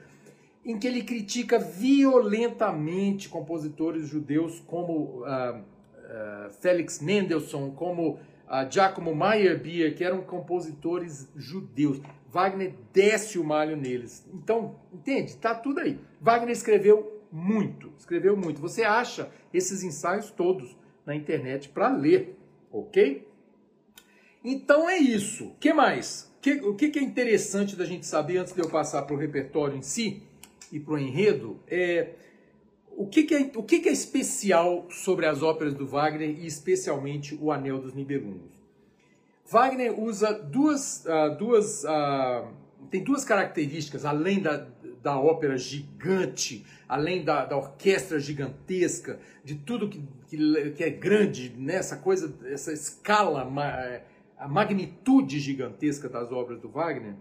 em 0.65 0.77
que 0.77 0.87
ele 0.87 1.03
critica 1.03 1.59
violentamente 1.59 3.29
compositores 3.29 4.07
judeus 4.07 4.59
como. 4.59 5.23
Uh, 5.23 5.78
uh, 6.09 6.51
Felix 6.61 6.99
Mendelssohn, 6.99 7.71
como 7.71 8.13
uh, 8.13 8.69
Giacomo 8.69 9.15
Meyerbeer, 9.15 9.95
que 9.95 10.03
eram 10.03 10.21
compositores 10.21 11.29
judeus. 11.35 12.01
Wagner 12.27 12.73
desce 12.93 13.39
o 13.39 13.43
malho 13.43 13.75
neles. 13.77 14.27
Então, 14.33 14.75
entende? 14.91 15.35
Tá 15.37 15.55
tudo 15.55 15.79
aí. 15.79 15.99
Wagner 16.19 16.51
escreveu 16.51 17.23
muito, 17.31 17.91
escreveu 17.97 18.35
muito. 18.35 18.61
Você 18.61 18.83
acha 18.83 19.31
esses 19.53 19.83
ensaios 19.83 20.31
todos 20.31 20.75
na 21.05 21.15
internet 21.15 21.69
para 21.69 21.89
ler, 21.89 22.37
ok? 22.71 23.27
Então 24.43 24.89
é 24.89 24.97
isso. 24.97 25.55
Que 25.59 25.73
mais? 25.73 26.31
Que, 26.41 26.53
o 26.61 26.75
que, 26.75 26.89
que 26.89 26.99
é 26.99 27.01
interessante 27.01 27.75
da 27.75 27.85
gente 27.85 28.05
saber 28.05 28.37
antes 28.37 28.53
de 28.53 28.61
eu 28.61 28.69
passar 28.69 29.01
para 29.03 29.15
o 29.15 29.19
repertório 29.19 29.75
em 29.75 29.81
si 29.81 30.23
e 30.71 30.79
para 30.79 30.93
o 30.93 30.97
enredo? 30.97 31.59
É 31.67 32.13
o 32.95 33.07
que, 33.07 33.23
que, 33.23 33.35
é, 33.35 33.51
o 33.55 33.63
que, 33.63 33.79
que 33.79 33.89
é 33.89 33.91
especial 33.91 34.87
sobre 34.89 35.25
as 35.25 35.41
óperas 35.41 35.73
do 35.73 35.87
Wagner 35.87 36.29
e 36.29 36.45
especialmente 36.45 37.37
o 37.39 37.51
Anel 37.51 37.79
dos 37.79 37.93
Nibelungos? 37.93 38.59
Wagner 39.45 39.99
usa 39.99 40.33
duas, 40.33 41.05
uh, 41.05 41.35
duas 41.37 41.83
uh, 41.83 42.47
tem 42.89 43.03
duas 43.03 43.25
características, 43.25 44.05
além 44.05 44.41
da, 44.41 44.67
da 45.01 45.19
ópera 45.19 45.57
gigante, 45.57 46.65
além 46.87 47.23
da, 47.23 47.45
da 47.45 47.57
orquestra 47.57 48.19
gigantesca, 48.19 49.19
de 49.43 49.55
tudo 49.55 49.89
que, 49.89 50.01
que, 50.27 50.71
que 50.71 50.83
é 50.83 50.89
grande, 50.89 51.53
né? 51.57 51.75
essa 51.75 51.97
coisa, 51.97 52.33
essa 52.45 52.71
escala, 52.71 53.47
a 54.37 54.47
magnitude 54.47 55.39
gigantesca 55.39 56.07
das 56.07 56.31
obras 56.31 56.59
do 56.59 56.69
Wagner, 56.69 57.15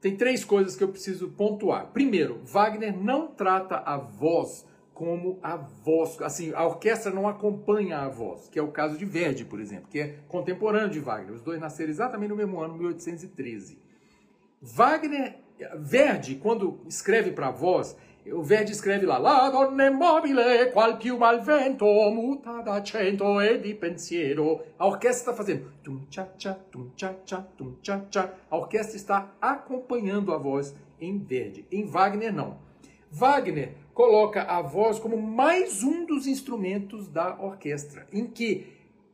tem 0.00 0.16
três 0.16 0.44
coisas 0.44 0.74
que 0.74 0.82
eu 0.82 0.88
preciso 0.88 1.28
pontuar. 1.28 1.86
Primeiro, 1.92 2.40
Wagner 2.44 2.96
não 2.96 3.28
trata 3.28 3.76
a 3.76 3.96
voz 3.96 4.66
como 4.94 5.38
a 5.42 5.56
voz, 5.56 6.20
assim, 6.22 6.52
a 6.54 6.66
orquestra 6.66 7.12
não 7.12 7.26
acompanha 7.26 7.98
a 7.98 8.08
voz, 8.08 8.48
que 8.48 8.58
é 8.58 8.62
o 8.62 8.68
caso 8.68 8.96
de 8.98 9.04
Verdi, 9.04 9.44
por 9.44 9.60
exemplo, 9.60 9.88
que 9.90 10.00
é 10.00 10.18
contemporâneo 10.28 10.90
de 10.90 11.00
Wagner. 11.00 11.34
Os 11.34 11.40
dois 11.40 11.60
nasceram 11.60 11.90
exatamente 11.90 12.30
no 12.30 12.36
mesmo 12.36 12.60
ano, 12.60 12.74
1813. 12.74 13.78
Wagner, 14.60 15.38
Verdi, 15.76 16.36
quando 16.36 16.80
escreve 16.86 17.32
para 17.32 17.48
a 17.48 17.50
voz, 17.50 17.96
o 18.24 18.42
Verdi 18.42 18.70
escreve 18.70 19.04
lá, 19.04 19.18
La 19.18 19.50
donna 19.50 19.88
immobile, 19.88 20.70
qual 20.72 20.96
più 20.96 21.18
mal 21.18 21.42
vento, 21.42 21.84
muta 22.12 22.62
d'accento 22.62 23.40
e 23.40 23.58
di 23.58 23.74
pensiero. 23.74 24.60
A 24.78 24.86
orquestra 24.86 25.32
está 25.32 25.34
fazendo 25.34 25.72
tum 25.82 26.06
cha 26.08 26.28
cha, 26.38 26.54
tum 26.70 26.90
cha 26.94 27.16
cha, 27.24 27.44
tum 27.56 27.74
cha 27.82 28.04
cha. 28.08 28.32
A 28.48 28.56
orquestra 28.56 28.96
está 28.96 29.32
acompanhando 29.40 30.32
a 30.32 30.38
voz 30.38 30.72
em 31.00 31.18
Verdi. 31.18 31.66
Em 31.72 31.84
Wagner, 31.84 32.32
não. 32.32 32.58
Wagner 33.14 33.74
coloca 33.92 34.42
a 34.42 34.62
voz 34.62 34.98
como 34.98 35.20
mais 35.20 35.82
um 35.82 36.06
dos 36.06 36.26
instrumentos 36.26 37.08
da 37.08 37.38
orquestra, 37.38 38.06
em 38.10 38.26
que 38.26 38.66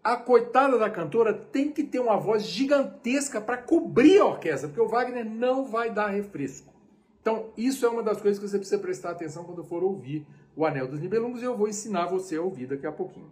a 0.05 0.17
coitada 0.17 0.79
da 0.79 0.89
cantora 0.89 1.35
tem 1.35 1.73
que 1.73 1.83
ter 1.83 1.99
uma 1.99 2.17
voz 2.17 2.45
gigantesca 2.45 3.41
para 3.41 3.57
cobrir 3.57 4.21
a 4.21 4.27
orquestra, 4.27 4.69
porque 4.69 4.81
o 4.81 4.87
Wagner 4.87 5.29
não 5.29 5.67
vai 5.67 5.91
dar 5.91 6.07
refresco. 6.07 6.73
Então, 7.21 7.51
isso 7.57 7.85
é 7.85 7.89
uma 7.89 8.03
das 8.03 8.23
coisas 8.23 8.39
que 8.39 8.49
você 8.49 8.57
precisa 8.57 8.81
prestar 8.81 9.11
atenção 9.11 9.43
quando 9.43 9.65
for 9.65 9.83
ouvir 9.83 10.25
o 10.55 10.65
Anel 10.65 10.87
dos 10.87 11.01
Nibelungos 11.01 11.43
e 11.43 11.45
eu 11.45 11.57
vou 11.57 11.69
ensinar 11.69 12.07
você 12.07 12.37
a 12.37 12.43
ouvir 12.43 12.69
daqui 12.69 12.87
a 12.87 12.93
pouquinho. 12.93 13.31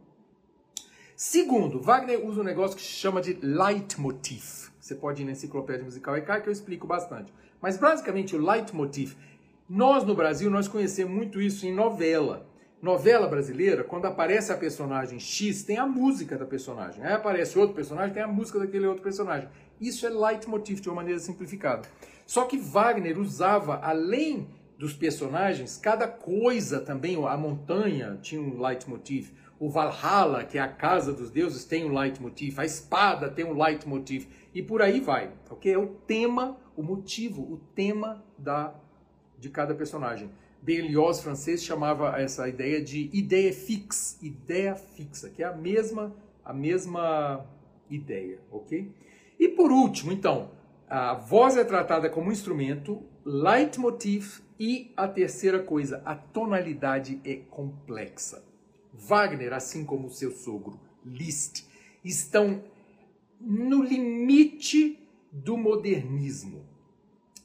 Segundo, 1.14 1.80
Wagner 1.80 2.26
usa 2.26 2.40
um 2.40 2.44
negócio 2.44 2.76
que 2.76 2.82
se 2.82 2.88
chama 2.88 3.22
de 3.22 3.34
leitmotiv. 3.40 4.68
Você 4.80 4.96
pode 4.96 5.22
ir 5.22 5.24
na 5.24 5.32
enciclopédia 5.32 5.84
musical 5.84 6.16
EK 6.16 6.42
que 6.42 6.48
eu 6.48 6.52
explico 6.52 6.88
bastante. 6.88 7.32
Mas 7.60 7.78
basicamente 7.78 8.36
o 8.36 8.44
leitmotiv 8.44 9.14
nós 9.68 10.04
no 10.04 10.14
Brasil 10.14 10.50
nós 10.50 10.68
conhecemos 10.68 11.14
muito 11.14 11.40
isso 11.40 11.66
em 11.66 11.74
novela. 11.74 12.48
Novela 12.80 13.26
brasileira, 13.26 13.82
quando 13.82 14.04
aparece 14.04 14.52
a 14.52 14.56
personagem 14.56 15.18
X, 15.18 15.64
tem 15.64 15.78
a 15.78 15.86
música 15.86 16.36
da 16.36 16.44
personagem. 16.44 17.02
Aí 17.02 17.14
aparece 17.14 17.58
outro 17.58 17.74
personagem, 17.74 18.14
tem 18.14 18.22
a 18.22 18.28
música 18.28 18.58
daquele 18.58 18.86
outro 18.86 19.02
personagem. 19.02 19.48
Isso 19.80 20.06
é 20.06 20.10
leitmotiv 20.10 20.80
de 20.80 20.88
uma 20.88 20.96
maneira 20.96 21.18
simplificada. 21.18 21.88
Só 22.24 22.44
que 22.44 22.58
Wagner 22.58 23.18
usava, 23.18 23.80
além 23.82 24.48
dos 24.78 24.92
personagens, 24.92 25.78
cada 25.78 26.06
coisa 26.06 26.80
também, 26.80 27.16
a 27.26 27.36
montanha 27.36 28.18
tinha 28.20 28.40
um 28.40 28.60
leitmotiv, 28.60 29.30
o 29.58 29.70
Valhalla, 29.70 30.44
que 30.44 30.58
é 30.58 30.60
a 30.60 30.68
casa 30.68 31.12
dos 31.12 31.30
deuses, 31.30 31.64
tem 31.64 31.84
um 31.84 31.98
leitmotiv, 31.98 32.58
a 32.58 32.64
espada 32.64 33.30
tem 33.30 33.44
um 33.44 33.60
leitmotiv, 33.60 34.26
e 34.54 34.62
por 34.62 34.82
aí 34.82 35.00
vai, 35.00 35.30
ok? 35.48 35.72
É 35.72 35.78
o 35.78 35.86
tema, 35.86 36.58
o 36.76 36.82
motivo, 36.82 37.42
o 37.42 37.56
tema 37.74 38.22
da 38.36 38.74
de 39.38 39.48
cada 39.50 39.74
personagem. 39.74 40.30
Berlioz 40.62 41.20
francês 41.20 41.62
chamava 41.62 42.20
essa 42.20 42.48
ideia 42.48 42.82
de 42.82 43.10
ideia 43.12 43.52
fixe, 43.52 44.16
ideia 44.24 44.74
fixa, 44.74 45.30
que 45.30 45.42
é 45.42 45.46
a 45.46 45.52
mesma 45.52 46.14
a 46.44 46.52
mesma 46.52 47.44
ideia, 47.90 48.38
ok? 48.52 48.92
E 49.38 49.48
por 49.48 49.72
último, 49.72 50.12
então, 50.12 50.50
a 50.88 51.14
voz 51.14 51.56
é 51.56 51.64
tratada 51.64 52.08
como 52.08 52.30
instrumento, 52.30 53.02
leitmotiv 53.24 54.40
e 54.58 54.92
a 54.96 55.08
terceira 55.08 55.60
coisa, 55.60 56.00
a 56.04 56.14
tonalidade 56.14 57.20
é 57.24 57.34
complexa. 57.34 58.44
Wagner, 58.92 59.52
assim 59.52 59.84
como 59.84 60.08
seu 60.08 60.30
sogro 60.30 60.80
Liszt, 61.04 61.66
estão 62.04 62.62
no 63.40 63.82
limite 63.82 64.98
do 65.30 65.56
modernismo. 65.56 66.64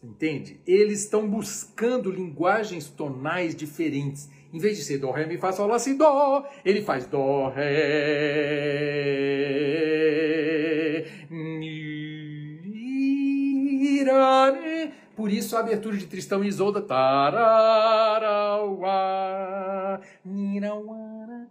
Entende? 0.03 0.59
Eles 0.65 1.01
estão 1.03 1.29
buscando 1.29 2.09
linguagens 2.09 2.89
tonais 2.89 3.55
diferentes. 3.55 4.27
Em 4.51 4.57
vez 4.57 4.75
de 4.77 4.83
ser 4.83 4.97
dó, 4.97 5.11
ré, 5.11 5.27
mi, 5.27 5.37
fá, 5.37 5.51
sol, 5.51 5.67
lá, 5.67 5.77
si, 5.77 5.93
dó, 5.93 6.43
ele 6.65 6.81
faz 6.81 7.05
dó, 7.05 7.49
ré, 7.49 7.61
mi, 11.29 11.61
ra. 14.03 14.57
Por 15.15 15.31
isso 15.31 15.55
a 15.55 15.59
abertura 15.59 15.95
de 15.95 16.07
Tristão 16.07 16.43
e 16.43 16.47
Isolda, 16.47 16.81
nirauá. 20.25 21.45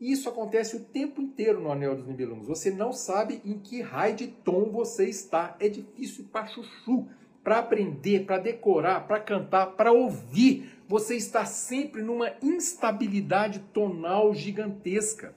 Isso 0.00 0.28
acontece 0.28 0.76
o 0.76 0.80
tempo 0.80 1.20
inteiro 1.20 1.60
no 1.60 1.70
Anel 1.70 1.96
dos 1.96 2.06
Nibelungos. 2.06 2.48
Você 2.48 2.70
não 2.70 2.92
sabe 2.92 3.42
em 3.44 3.58
que 3.58 3.82
raio 3.82 4.16
de 4.16 4.26
tom 4.28 4.70
você 4.70 5.06
está. 5.08 5.54
É 5.60 5.68
difícil 5.68 6.24
para 6.32 6.46
chuchu 6.46 7.06
para 7.44 7.58
aprender, 7.58 8.24
para 8.24 8.38
decorar, 8.38 9.06
para 9.06 9.20
cantar, 9.20 9.66
para 9.66 9.92
ouvir, 9.92 10.80
você 10.88 11.14
está 11.14 11.44
sempre 11.44 12.02
numa 12.02 12.32
instabilidade 12.42 13.58
tonal 13.72 14.34
gigantesca. 14.34 15.34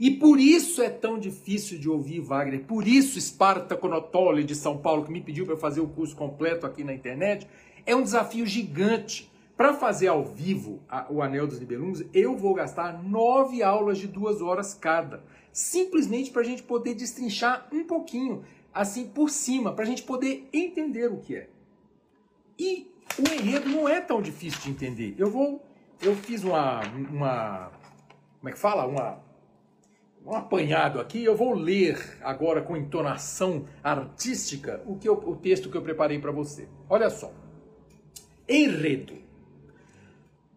E 0.00 0.10
por 0.10 0.40
isso 0.40 0.82
é 0.82 0.88
tão 0.88 1.18
difícil 1.18 1.78
de 1.78 1.88
ouvir 1.88 2.20
Wagner. 2.20 2.64
Por 2.64 2.88
isso 2.88 3.20
Sparta 3.20 3.76
Conotoli 3.76 4.42
de 4.42 4.54
São 4.54 4.78
Paulo, 4.78 5.04
que 5.04 5.12
me 5.12 5.20
pediu 5.20 5.46
para 5.46 5.56
fazer 5.56 5.80
o 5.80 5.86
curso 5.86 6.16
completo 6.16 6.66
aqui 6.66 6.82
na 6.82 6.94
internet, 6.94 7.46
é 7.86 7.94
um 7.94 8.02
desafio 8.02 8.46
gigante. 8.46 9.30
Para 9.56 9.72
fazer 9.72 10.08
ao 10.08 10.24
vivo 10.24 10.82
a, 10.88 11.06
o 11.08 11.22
Anel 11.22 11.46
dos 11.46 11.60
Nibelungos, 11.60 12.04
eu 12.12 12.36
vou 12.36 12.54
gastar 12.54 13.00
nove 13.04 13.62
aulas 13.62 13.98
de 13.98 14.08
duas 14.08 14.42
horas 14.42 14.74
cada. 14.74 15.22
Simplesmente 15.52 16.32
para 16.32 16.42
a 16.42 16.44
gente 16.44 16.64
poder 16.64 16.94
destrinchar 16.94 17.68
um 17.70 17.84
pouquinho 17.84 18.42
assim 18.74 19.06
por 19.06 19.30
cima, 19.30 19.72
para 19.72 19.84
a 19.84 19.86
gente 19.86 20.02
poder 20.02 20.48
entender 20.52 21.10
o 21.10 21.18
que 21.18 21.36
é. 21.36 21.48
E 22.58 22.90
o 23.18 23.32
enredo 23.32 23.68
não 23.68 23.88
é 23.88 24.00
tão 24.00 24.20
difícil 24.20 24.60
de 24.62 24.70
entender. 24.70 25.14
Eu 25.16 25.30
vou, 25.30 25.64
eu 26.02 26.16
fiz 26.16 26.42
uma, 26.42 26.80
uma 27.10 27.70
como 28.40 28.48
é 28.48 28.52
que 28.52 28.58
fala, 28.58 28.86
uma 28.86 29.22
um 30.24 30.34
apanhado 30.34 31.00
aqui. 31.00 31.22
Eu 31.22 31.36
vou 31.36 31.54
ler 31.54 32.18
agora 32.22 32.62
com 32.62 32.76
entonação 32.76 33.66
artística 33.82 34.82
o 34.86 34.96
que 34.96 35.08
eu, 35.08 35.14
o 35.14 35.36
texto 35.36 35.68
que 35.68 35.76
eu 35.76 35.82
preparei 35.82 36.18
para 36.18 36.32
você. 36.32 36.68
Olha 36.88 37.10
só. 37.10 37.32
Enredo. 38.48 39.22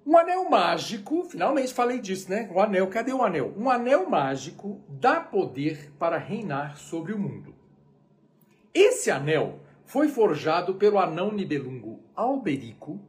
Um 0.05 0.17
anel 0.17 0.49
mágico, 0.49 1.25
finalmente 1.25 1.73
falei 1.73 1.99
disso, 1.99 2.29
né? 2.29 2.49
O 2.53 2.61
anel, 2.61 2.87
cadê 2.87 3.11
o 3.11 3.21
anel? 3.21 3.53
Um 3.57 3.69
anel 3.69 4.09
mágico 4.09 4.81
dá 4.87 5.19
poder 5.19 5.91
para 5.99 6.17
reinar 6.17 6.77
sobre 6.77 7.11
o 7.11 7.19
mundo. 7.19 7.53
Esse 8.73 9.09
anel 9.09 9.59
foi 9.85 10.07
forjado 10.07 10.75
pelo 10.75 10.99
anão 10.99 11.31
Nibelungo 11.31 11.99
Alberico 12.15 12.99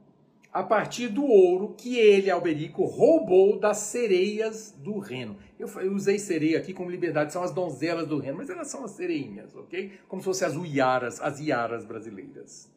a 0.53 0.63
partir 0.63 1.09
do 1.09 1.25
ouro 1.25 1.75
que 1.77 1.99
ele, 1.99 2.31
Alberico, 2.31 2.85
roubou 2.85 3.59
das 3.59 3.77
sereias 3.79 4.75
do 4.79 4.99
Reno. 4.99 5.37
Eu, 5.59 5.69
usei 5.93 6.19
sereia 6.19 6.59
aqui 6.59 6.73
como 6.73 6.91
liberdade, 6.91 7.33
são 7.33 7.43
as 7.43 7.53
donzelas 7.53 8.07
do 8.07 8.19
Reno, 8.19 8.39
mas 8.39 8.49
elas 8.49 8.69
são 8.69 8.85
as 8.85 8.93
sereinhas, 8.93 9.55
ok? 9.55 9.93
Como 10.09 10.23
se 10.23 10.27
fossem 10.27 10.49
as 10.49 10.57
uiaras, 10.57 11.21
as 11.21 11.39
iaras 11.39 11.85
brasileiras. 11.85 12.73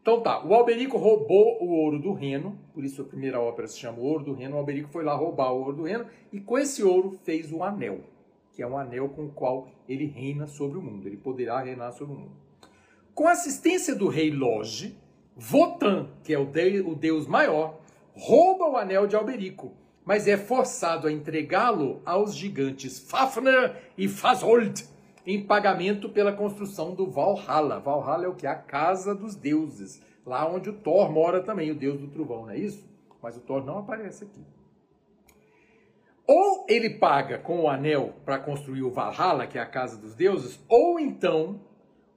Então 0.00 0.20
tá, 0.20 0.44
o 0.44 0.52
Alberico 0.52 0.96
roubou 0.96 1.62
o 1.62 1.68
ouro 1.68 1.98
do 1.98 2.12
Reno, 2.12 2.58
por 2.74 2.84
isso 2.84 3.02
a 3.02 3.04
primeira 3.04 3.40
ópera 3.40 3.68
se 3.68 3.78
chama 3.78 4.00
Ouro 4.00 4.24
do 4.24 4.32
Reno. 4.32 4.56
O 4.56 4.58
Alberico 4.58 4.88
foi 4.88 5.04
lá 5.04 5.14
roubar 5.14 5.52
o 5.52 5.60
ouro 5.60 5.76
do 5.76 5.82
Reno 5.84 6.06
e 6.32 6.40
com 6.40 6.58
esse 6.58 6.82
ouro 6.82 7.16
fez 7.22 7.52
o 7.52 7.62
anel 7.62 8.00
que 8.52 8.62
é 8.62 8.66
um 8.66 8.76
anel 8.76 9.08
com 9.08 9.26
o 9.26 9.32
qual 9.32 9.68
ele 9.88 10.06
reina 10.06 10.46
sobre 10.46 10.78
o 10.78 10.82
mundo, 10.82 11.06
ele 11.06 11.16
poderá 11.16 11.60
reinar 11.60 11.92
sobre 11.92 12.14
o 12.14 12.18
mundo. 12.18 12.36
Com 13.14 13.26
a 13.26 13.32
assistência 13.32 13.94
do 13.94 14.08
rei 14.08 14.30
Loge, 14.30 14.96
Votan, 15.36 16.08
que 16.22 16.32
é 16.32 16.38
o, 16.38 16.50
o 16.88 16.94
deus 16.94 17.26
maior, 17.26 17.80
rouba 18.14 18.68
o 18.68 18.76
anel 18.76 19.06
de 19.06 19.16
Alberico, 19.16 19.72
mas 20.04 20.26
é 20.26 20.36
forçado 20.36 21.06
a 21.06 21.12
entregá-lo 21.12 22.02
aos 22.04 22.34
gigantes 22.34 22.98
Fafner 22.98 23.76
e 23.96 24.08
Fasold, 24.08 24.84
em 25.26 25.42
pagamento 25.42 26.08
pela 26.08 26.32
construção 26.32 26.94
do 26.94 27.08
Valhalla. 27.08 27.78
Valhalla 27.78 28.24
é 28.24 28.28
o 28.28 28.34
que? 28.34 28.46
A 28.46 28.56
casa 28.56 29.14
dos 29.14 29.34
deuses, 29.34 30.02
lá 30.26 30.48
onde 30.48 30.68
o 30.68 30.72
Thor 30.72 31.10
mora 31.10 31.42
também, 31.42 31.70
o 31.70 31.74
deus 31.74 32.00
do 32.00 32.08
trovão, 32.08 32.42
não 32.42 32.50
é 32.50 32.58
isso? 32.58 32.84
Mas 33.22 33.36
o 33.36 33.40
Thor 33.40 33.64
não 33.64 33.78
aparece 33.78 34.24
aqui. 34.24 34.44
Ou 36.26 36.64
ele 36.68 36.90
paga 36.90 37.38
com 37.38 37.62
o 37.62 37.68
anel 37.68 38.14
para 38.24 38.38
construir 38.38 38.82
o 38.82 38.90
Valhalla, 38.90 39.46
que 39.46 39.58
é 39.58 39.60
a 39.60 39.66
casa 39.66 39.96
dos 39.96 40.14
deuses, 40.14 40.60
ou 40.68 40.98
então 40.98 41.60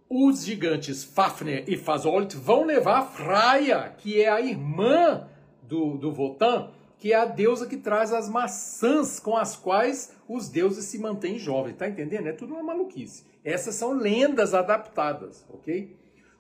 os 0.10 0.46
gigantes 0.46 1.04
Fafnir 1.04 1.64
e 1.68 1.76
Fasolt 1.76 2.36
vão 2.36 2.64
levar 2.64 3.02
Freya, 3.04 3.94
que 3.98 4.22
é 4.22 4.30
a 4.30 4.40
irmã 4.40 5.28
do, 5.64 5.98
do 5.98 6.12
Votan, 6.12 6.70
que 6.98 7.12
é 7.12 7.16
a 7.16 7.26
deusa 7.26 7.68
que 7.68 7.78
traz 7.78 8.14
as 8.14 8.30
maçãs 8.30 9.20
com 9.20 9.36
as 9.36 9.56
quais 9.56 10.16
os 10.28 10.48
deuses 10.48 10.86
se 10.86 10.98
mantêm 11.00 11.40
jovens. 11.40 11.76
Tá 11.76 11.88
entendendo? 11.88 12.28
É 12.28 12.34
tudo 12.34 12.54
uma 12.54 12.64
maluquice. 12.64 13.26
Essas 13.44 13.76
são 13.76 13.94
lendas 13.94 14.54
adaptadas, 14.54 15.46
ok? 15.50 15.96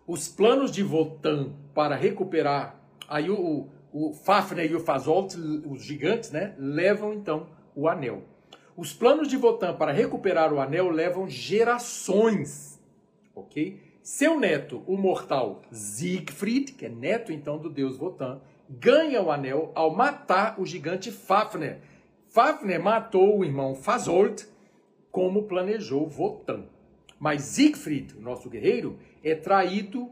Os 0.08 0.28
planos 0.28 0.72
de 0.72 0.84
Votan 0.84 1.54
para 1.74 1.96
recuperar 1.96 2.80
aí 3.08 3.30
o, 3.30 3.68
o 3.98 4.12
Fafnir 4.12 4.70
e 4.70 4.76
o 4.76 4.80
Fasolt, 4.82 5.36
os 5.66 5.82
gigantes, 5.82 6.30
né, 6.30 6.54
levam 6.58 7.14
então 7.14 7.48
o 7.74 7.88
anel. 7.88 8.24
Os 8.76 8.92
planos 8.92 9.30
de 9.30 9.38
Votan 9.38 9.74
para 9.74 9.94
recuperar 9.94 10.54
o 10.54 10.60
anel 10.60 10.90
levam 10.90 11.30
gerações, 11.30 12.78
ok? 13.34 13.80
Seu 14.04 14.38
neto, 14.38 14.84
o 14.86 14.98
mortal 14.98 15.62
Siegfried, 15.72 16.74
que 16.74 16.88
é 16.88 16.90
neto 16.90 17.32
então 17.32 17.58
do 17.58 17.70
deus 17.70 17.96
Votan, 17.96 18.42
ganha 18.70 19.22
o 19.22 19.32
anel 19.32 19.72
ao 19.74 19.96
matar 19.96 20.60
o 20.60 20.66
gigante 20.66 21.10
Fafner. 21.10 21.80
Fafner 22.28 22.84
matou 22.84 23.40
o 23.40 23.46
irmão 23.46 23.76
Fasolt, 23.76 24.44
como 25.10 25.44
planejou 25.44 26.06
Votan. 26.06 26.66
Mas 27.18 27.44
Siegfried, 27.44 28.20
nosso 28.20 28.50
guerreiro, 28.50 29.00
é 29.24 29.34
traído 29.36 30.12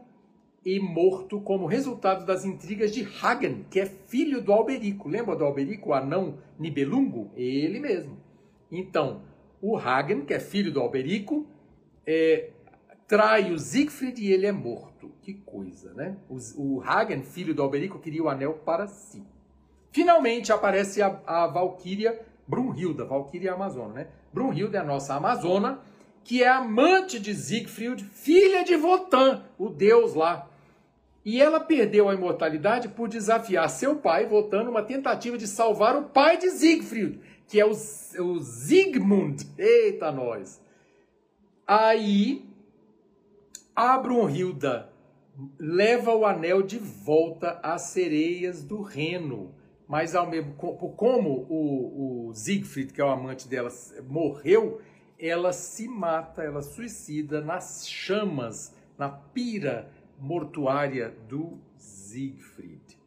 e 0.64 0.80
morto 0.80 1.40
como 1.40 1.66
resultado 1.66 2.24
das 2.24 2.44
intrigas 2.44 2.92
de 2.92 3.06
Hagen, 3.20 3.66
que 3.70 3.80
é 3.80 3.86
filho 3.86 4.40
do 4.40 4.52
Alberico. 4.52 5.08
Lembra 5.08 5.36
do 5.36 5.44
Alberico, 5.44 5.90
o 5.90 5.94
anão 5.94 6.38
Nibelungo? 6.58 7.30
Ele 7.36 7.78
mesmo. 7.78 8.16
Então, 8.72 9.22
o 9.60 9.76
Hagen, 9.76 10.22
que 10.22 10.32
é 10.32 10.40
filho 10.40 10.72
do 10.72 10.80
Alberico, 10.80 11.46
é, 12.06 12.50
trai 13.06 13.52
o 13.52 13.58
Siegfried 13.58 14.22
e 14.22 14.32
ele 14.32 14.46
é 14.46 14.52
morto. 14.52 15.12
Que 15.20 15.34
coisa, 15.34 15.92
né? 15.92 16.16
O, 16.28 16.36
o 16.56 16.82
Hagen, 16.82 17.22
filho 17.22 17.54
do 17.54 17.62
Alberico, 17.62 17.98
queria 17.98 18.22
o 18.22 18.28
anel 18.28 18.54
para 18.54 18.86
si. 18.86 19.22
Finalmente 19.92 20.52
aparece 20.52 21.02
a, 21.02 21.20
a 21.26 21.46
Valquíria 21.46 22.20
Brunhilda, 22.48 23.04
Valquíria 23.04 23.52
Amazona, 23.52 23.94
né? 23.94 24.08
Brunhilda 24.32 24.78
é 24.78 24.80
a 24.80 24.84
nossa 24.84 25.14
Amazona, 25.14 25.80
que 26.24 26.42
é 26.42 26.48
amante 26.48 27.20
de 27.20 27.34
Siegfried, 27.34 28.02
filha 28.04 28.64
de 28.64 28.74
Wotan, 28.74 29.44
o 29.58 29.68
deus 29.68 30.14
lá. 30.14 30.50
E 31.24 31.40
ela 31.40 31.58
perdeu 31.58 32.08
a 32.08 32.14
imortalidade 32.14 32.88
por 32.88 33.08
desafiar 33.08 33.70
seu 33.70 33.96
pai, 33.96 34.26
Wotan, 34.26 34.64
numa 34.64 34.82
tentativa 34.82 35.38
de 35.38 35.46
salvar 35.46 35.96
o 35.96 36.10
pai 36.10 36.36
de 36.36 36.50
Siegfried, 36.50 37.18
que 37.48 37.58
é 37.58 37.64
o, 37.64 37.70
o 37.70 38.40
Sigmund. 38.40 39.42
Eita, 39.56 40.12
nós! 40.12 40.60
Aí 41.66 42.44
a 43.74 43.96
Brunhilda 43.96 44.90
leva 45.58 46.14
o 46.14 46.26
anel 46.26 46.62
de 46.62 46.78
volta 46.78 47.58
às 47.62 47.82
sereias 47.82 48.62
do 48.62 48.82
Reno. 48.82 49.54
Mas 49.88 50.14
ao 50.14 50.28
mesmo 50.28 50.54
como 50.54 51.46
o, 51.48 52.28
o 52.28 52.34
Siegfried, 52.34 52.92
que 52.92 53.00
é 53.00 53.04
o 53.04 53.10
amante 53.10 53.48
dela, 53.48 53.70
morreu, 54.06 54.80
ela 55.18 55.52
se 55.52 55.88
mata, 55.88 56.42
ela 56.42 56.62
suicida 56.62 57.40
nas 57.40 57.88
chamas, 57.88 58.74
na 58.98 59.08
pira 59.08 59.90
mortuária 60.18 61.14
do 61.28 61.58
Siegfried. 61.76 62.98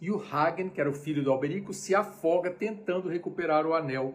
E 0.00 0.10
o 0.10 0.20
Hagen, 0.20 0.70
que 0.70 0.80
era 0.80 0.88
o 0.88 0.94
filho 0.94 1.22
do 1.22 1.30
Alberico, 1.30 1.74
se 1.74 1.94
afoga 1.94 2.50
tentando 2.50 3.08
recuperar 3.08 3.66
o 3.66 3.74
anel 3.74 4.14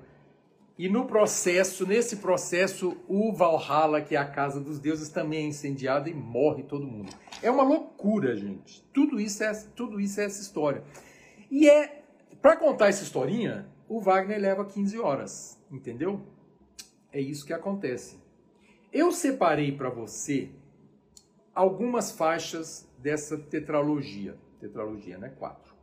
e 0.77 0.89
no 0.89 1.05
processo, 1.05 1.87
nesse 1.87 2.17
processo, 2.17 2.97
o 3.07 3.31
Valhalla, 3.31 4.01
que 4.01 4.13
é 4.13 4.19
a 4.19 4.25
casa 4.25 4.59
dos 4.59 4.77
deuses, 4.77 5.07
também 5.07 5.45
é 5.45 5.47
incendiado 5.47 6.09
e 6.09 6.13
morre 6.13 6.63
todo 6.63 6.85
mundo. 6.85 7.13
É 7.41 7.49
uma 7.49 7.63
loucura, 7.63 8.35
gente. 8.35 8.83
Tudo 8.91 9.19
isso 9.19 9.41
é, 9.41 9.53
tudo 9.73 10.01
isso 10.01 10.19
é 10.19 10.25
essa 10.25 10.41
história. 10.41 10.83
E 11.49 11.69
é 11.69 12.03
para 12.41 12.57
contar 12.57 12.89
essa 12.89 13.03
historinha, 13.03 13.65
o 13.87 14.01
Wagner 14.01 14.39
leva 14.39 14.65
15 14.65 14.99
horas, 14.99 15.57
entendeu? 15.71 16.21
É 17.09 17.21
isso 17.21 17.45
que 17.45 17.53
acontece. 17.53 18.19
Eu 18.91 19.13
separei 19.13 19.71
para 19.71 19.89
você 19.89 20.49
algumas 21.55 22.11
faixas 22.11 22.87
dessa 22.99 23.37
tetralogia, 23.37 24.37
tetralogia, 24.59 25.17
né? 25.17 25.29
Quatro. 25.39 25.73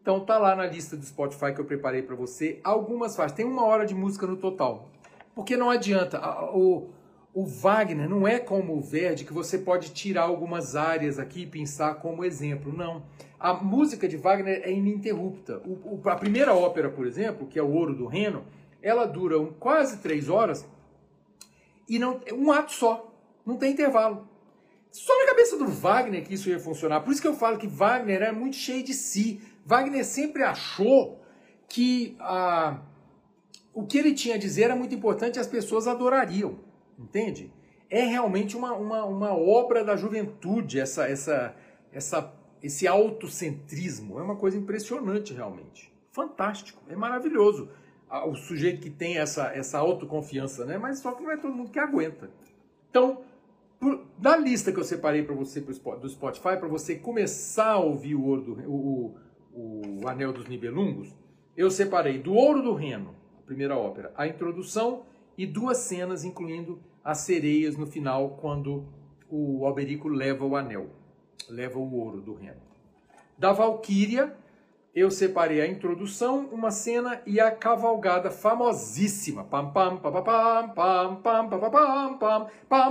Então 0.00 0.20
tá 0.20 0.38
lá 0.38 0.54
na 0.56 0.66
lista 0.66 0.96
do 0.96 1.04
Spotify 1.04 1.52
que 1.52 1.60
eu 1.60 1.64
preparei 1.64 2.02
para 2.02 2.14
você 2.14 2.60
algumas 2.62 3.14
faixas. 3.16 3.36
Tem 3.36 3.44
uma 3.44 3.64
hora 3.64 3.84
de 3.84 3.94
música 3.94 4.26
no 4.26 4.36
total. 4.36 4.90
Porque 5.34 5.56
não 5.56 5.70
adianta. 5.70 6.20
O, 6.54 6.90
o 7.32 7.44
Wagner 7.44 8.08
não 8.08 8.26
é 8.26 8.38
como 8.38 8.76
o 8.76 8.80
Verdi 8.80 9.24
que 9.24 9.32
você 9.32 9.58
pode 9.58 9.92
tirar 9.92 10.22
algumas 10.22 10.76
áreas 10.76 11.18
aqui 11.18 11.42
e 11.42 11.46
pensar 11.46 11.94
como 11.96 12.24
exemplo. 12.24 12.72
Não. 12.72 13.04
A 13.38 13.54
música 13.54 14.08
de 14.08 14.16
Wagner 14.16 14.62
é 14.64 14.72
ininterrupta. 14.72 15.58
O, 15.64 16.00
o, 16.00 16.08
a 16.08 16.16
primeira 16.16 16.52
ópera, 16.54 16.90
por 16.90 17.06
exemplo, 17.06 17.46
que 17.46 17.58
é 17.58 17.62
o 17.62 17.72
Ouro 17.72 17.94
do 17.94 18.06
Reno, 18.06 18.44
ela 18.82 19.06
dura 19.06 19.38
quase 19.58 19.98
três 19.98 20.28
horas 20.28 20.66
e 21.88 21.98
não 21.98 22.20
um 22.32 22.50
ato 22.50 22.72
só. 22.72 23.12
Não 23.46 23.56
tem 23.56 23.72
intervalo. 23.72 24.31
Só 24.92 25.18
na 25.18 25.26
cabeça 25.26 25.56
do 25.56 25.66
Wagner 25.66 26.22
que 26.22 26.34
isso 26.34 26.50
ia 26.50 26.60
funcionar. 26.60 27.00
Por 27.00 27.12
isso 27.12 27.22
que 27.22 27.26
eu 27.26 27.34
falo 27.34 27.56
que 27.56 27.66
Wagner 27.66 28.22
é 28.22 28.30
muito 28.30 28.56
cheio 28.56 28.84
de 28.84 28.92
si. 28.92 29.40
Wagner 29.64 30.04
sempre 30.04 30.42
achou 30.42 31.24
que 31.66 32.14
ah, 32.20 32.78
o 33.72 33.86
que 33.86 33.96
ele 33.96 34.12
tinha 34.12 34.34
a 34.34 34.38
dizer 34.38 34.64
era 34.64 34.76
muito 34.76 34.94
importante 34.94 35.36
e 35.36 35.40
as 35.40 35.46
pessoas 35.46 35.88
adorariam, 35.88 36.58
entende? 36.98 37.50
É 37.88 38.02
realmente 38.04 38.54
uma, 38.54 38.74
uma, 38.74 39.04
uma 39.06 39.34
obra 39.34 39.82
da 39.82 39.96
juventude, 39.96 40.78
essa, 40.78 41.08
essa, 41.08 41.56
essa, 41.90 42.34
esse 42.62 42.86
autocentrismo. 42.86 44.18
É 44.18 44.22
uma 44.22 44.36
coisa 44.36 44.58
impressionante, 44.58 45.32
realmente. 45.32 45.90
Fantástico, 46.10 46.82
é 46.90 46.94
maravilhoso 46.94 47.70
ah, 48.10 48.26
o 48.26 48.34
sujeito 48.34 48.82
que 48.82 48.90
tem 48.90 49.16
essa, 49.16 49.46
essa 49.54 49.78
autoconfiança, 49.78 50.66
né? 50.66 50.76
Mas 50.76 50.98
só 50.98 51.12
que 51.12 51.22
não 51.22 51.30
é 51.30 51.38
todo 51.38 51.54
mundo 51.54 51.70
que 51.70 51.78
aguenta. 51.78 52.30
Então, 52.90 53.22
por, 53.82 54.06
na 54.16 54.36
lista 54.36 54.70
que 54.70 54.78
eu 54.78 54.84
separei 54.84 55.24
para 55.24 55.34
você 55.34 55.60
do 55.60 56.08
Spotify, 56.08 56.56
para 56.56 56.68
você 56.68 56.94
começar 56.94 57.72
a 57.72 57.78
ouvir 57.80 58.14
o, 58.14 58.56
o, 58.68 59.14
o 59.52 60.08
Anel 60.08 60.32
dos 60.32 60.46
Nibelungos, 60.46 61.12
eu 61.56 61.68
separei 61.68 62.20
do 62.20 62.32
Ouro 62.32 62.62
do 62.62 62.74
Reno, 62.74 63.12
a 63.40 63.42
primeira 63.42 63.76
ópera, 63.76 64.12
a 64.16 64.24
introdução 64.28 65.02
e 65.36 65.44
duas 65.44 65.78
cenas, 65.78 66.24
incluindo 66.24 66.78
as 67.02 67.18
sereias 67.18 67.76
no 67.76 67.84
final, 67.84 68.38
quando 68.40 68.86
o 69.28 69.66
Alberico 69.66 70.06
leva 70.06 70.44
o 70.44 70.54
anel, 70.54 70.90
leva 71.50 71.76
o 71.76 71.92
ouro 71.92 72.20
do 72.20 72.34
Reno. 72.34 72.62
Da 73.36 73.52
Valquíria, 73.52 74.32
eu 74.94 75.10
separei 75.10 75.60
a 75.60 75.66
introdução, 75.66 76.48
uma 76.52 76.70
cena 76.70 77.22
e 77.26 77.40
a 77.40 77.50
cavalgada 77.50 78.30
famosíssima. 78.30 79.44
Pam 79.44 79.70
pam 79.70 79.96
pam 79.96 80.12
pam 80.12 80.68
pam 80.68 81.16
pam 81.16 81.48
pam 81.48 82.18
pam 82.18 82.48
pam 82.68 82.86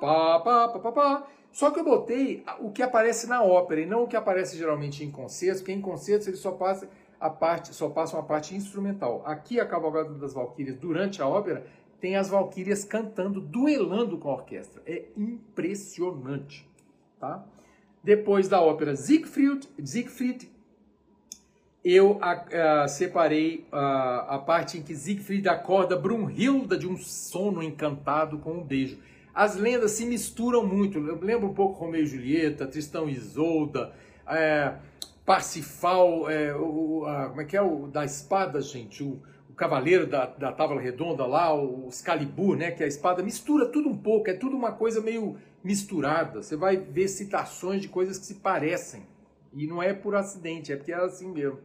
pam 0.00 0.80
pam 0.80 0.92
pam 0.92 1.22
só 1.52 1.70
que 1.70 1.80
eu 1.80 1.84
botei 1.84 2.44
o 2.60 2.70
que 2.70 2.82
aparece 2.82 3.26
na 3.26 3.42
ópera 3.42 3.80
e 3.80 3.86
não 3.86 4.04
o 4.04 4.06
que 4.06 4.16
aparece 4.16 4.56
geralmente 4.56 5.04
em 5.04 5.10
concertos, 5.10 5.60
porque 5.60 5.72
em 5.72 5.80
concertos 5.80 6.28
ele 6.28 6.36
só 6.36 6.52
passa 6.52 6.88
a 7.18 7.28
parte, 7.28 7.74
só 7.74 7.88
passa 7.88 8.16
uma 8.16 8.22
parte 8.22 8.54
instrumental. 8.54 9.22
Aqui 9.26 9.58
a 9.58 9.66
Cavalgada 9.66 10.14
das 10.14 10.32
Valquírias, 10.32 10.76
durante 10.76 11.20
a 11.20 11.26
ópera, 11.26 11.66
tem 12.00 12.16
as 12.16 12.28
Valquírias 12.28 12.84
cantando, 12.84 13.40
duelando 13.40 14.18
com 14.18 14.30
a 14.30 14.34
orquestra. 14.34 14.82
É 14.86 15.06
impressionante, 15.16 16.68
tá? 17.18 17.44
Depois 18.04 18.48
da 18.48 18.62
ópera 18.62 18.94
Siegfried, 18.94 19.68
Siegfried 19.84 20.48
eu 21.84 22.18
a, 22.20 22.82
a, 22.82 22.88
separei 22.88 23.66
a, 23.72 24.36
a 24.36 24.38
parte 24.38 24.78
em 24.78 24.82
que 24.82 24.94
Siegfried 24.94 25.48
acorda 25.48 25.96
Brunhilda 25.96 26.76
de 26.76 26.86
um 26.86 26.96
sono 26.96 27.62
encantado 27.62 28.38
com 28.38 28.52
um 28.52 28.64
beijo 28.64 28.98
as 29.38 29.54
lendas 29.54 29.92
se 29.92 30.04
misturam 30.04 30.66
muito. 30.66 30.98
Eu 30.98 31.16
lembro 31.20 31.46
um 31.46 31.54
pouco 31.54 31.78
Romeu 31.78 32.02
e 32.02 32.06
Julieta, 32.06 32.66
Tristão 32.66 33.08
e 33.08 33.12
Isolda, 33.12 33.92
é, 34.26 34.74
Parsifal, 35.24 36.28
é, 36.28 36.52
o, 36.56 37.06
a, 37.06 37.28
como 37.28 37.40
é 37.40 37.44
que 37.44 37.56
é 37.56 37.62
o 37.62 37.86
da 37.86 38.04
espada, 38.04 38.60
gente? 38.60 39.04
O, 39.04 39.22
o 39.48 39.54
cavaleiro 39.54 40.08
da, 40.08 40.26
da 40.26 40.50
tábua 40.50 40.80
redonda 40.80 41.24
lá, 41.24 41.54
o 41.54 41.86
Excalibur, 41.88 42.56
né? 42.56 42.72
Que 42.72 42.82
é 42.82 42.86
a 42.86 42.88
espada 42.88 43.22
mistura 43.22 43.66
tudo 43.66 43.88
um 43.88 43.96
pouco, 43.96 44.28
é 44.28 44.34
tudo 44.34 44.56
uma 44.56 44.72
coisa 44.72 45.00
meio 45.00 45.36
misturada. 45.62 46.42
Você 46.42 46.56
vai 46.56 46.76
ver 46.76 47.06
citações 47.06 47.80
de 47.80 47.86
coisas 47.86 48.18
que 48.18 48.26
se 48.26 48.34
parecem. 48.34 49.06
E 49.58 49.66
não 49.66 49.82
é 49.82 49.92
por 49.92 50.14
acidente, 50.14 50.72
é 50.72 50.76
porque 50.76 50.92
é 50.92 50.96
assim 50.96 51.30
mesmo. 51.32 51.58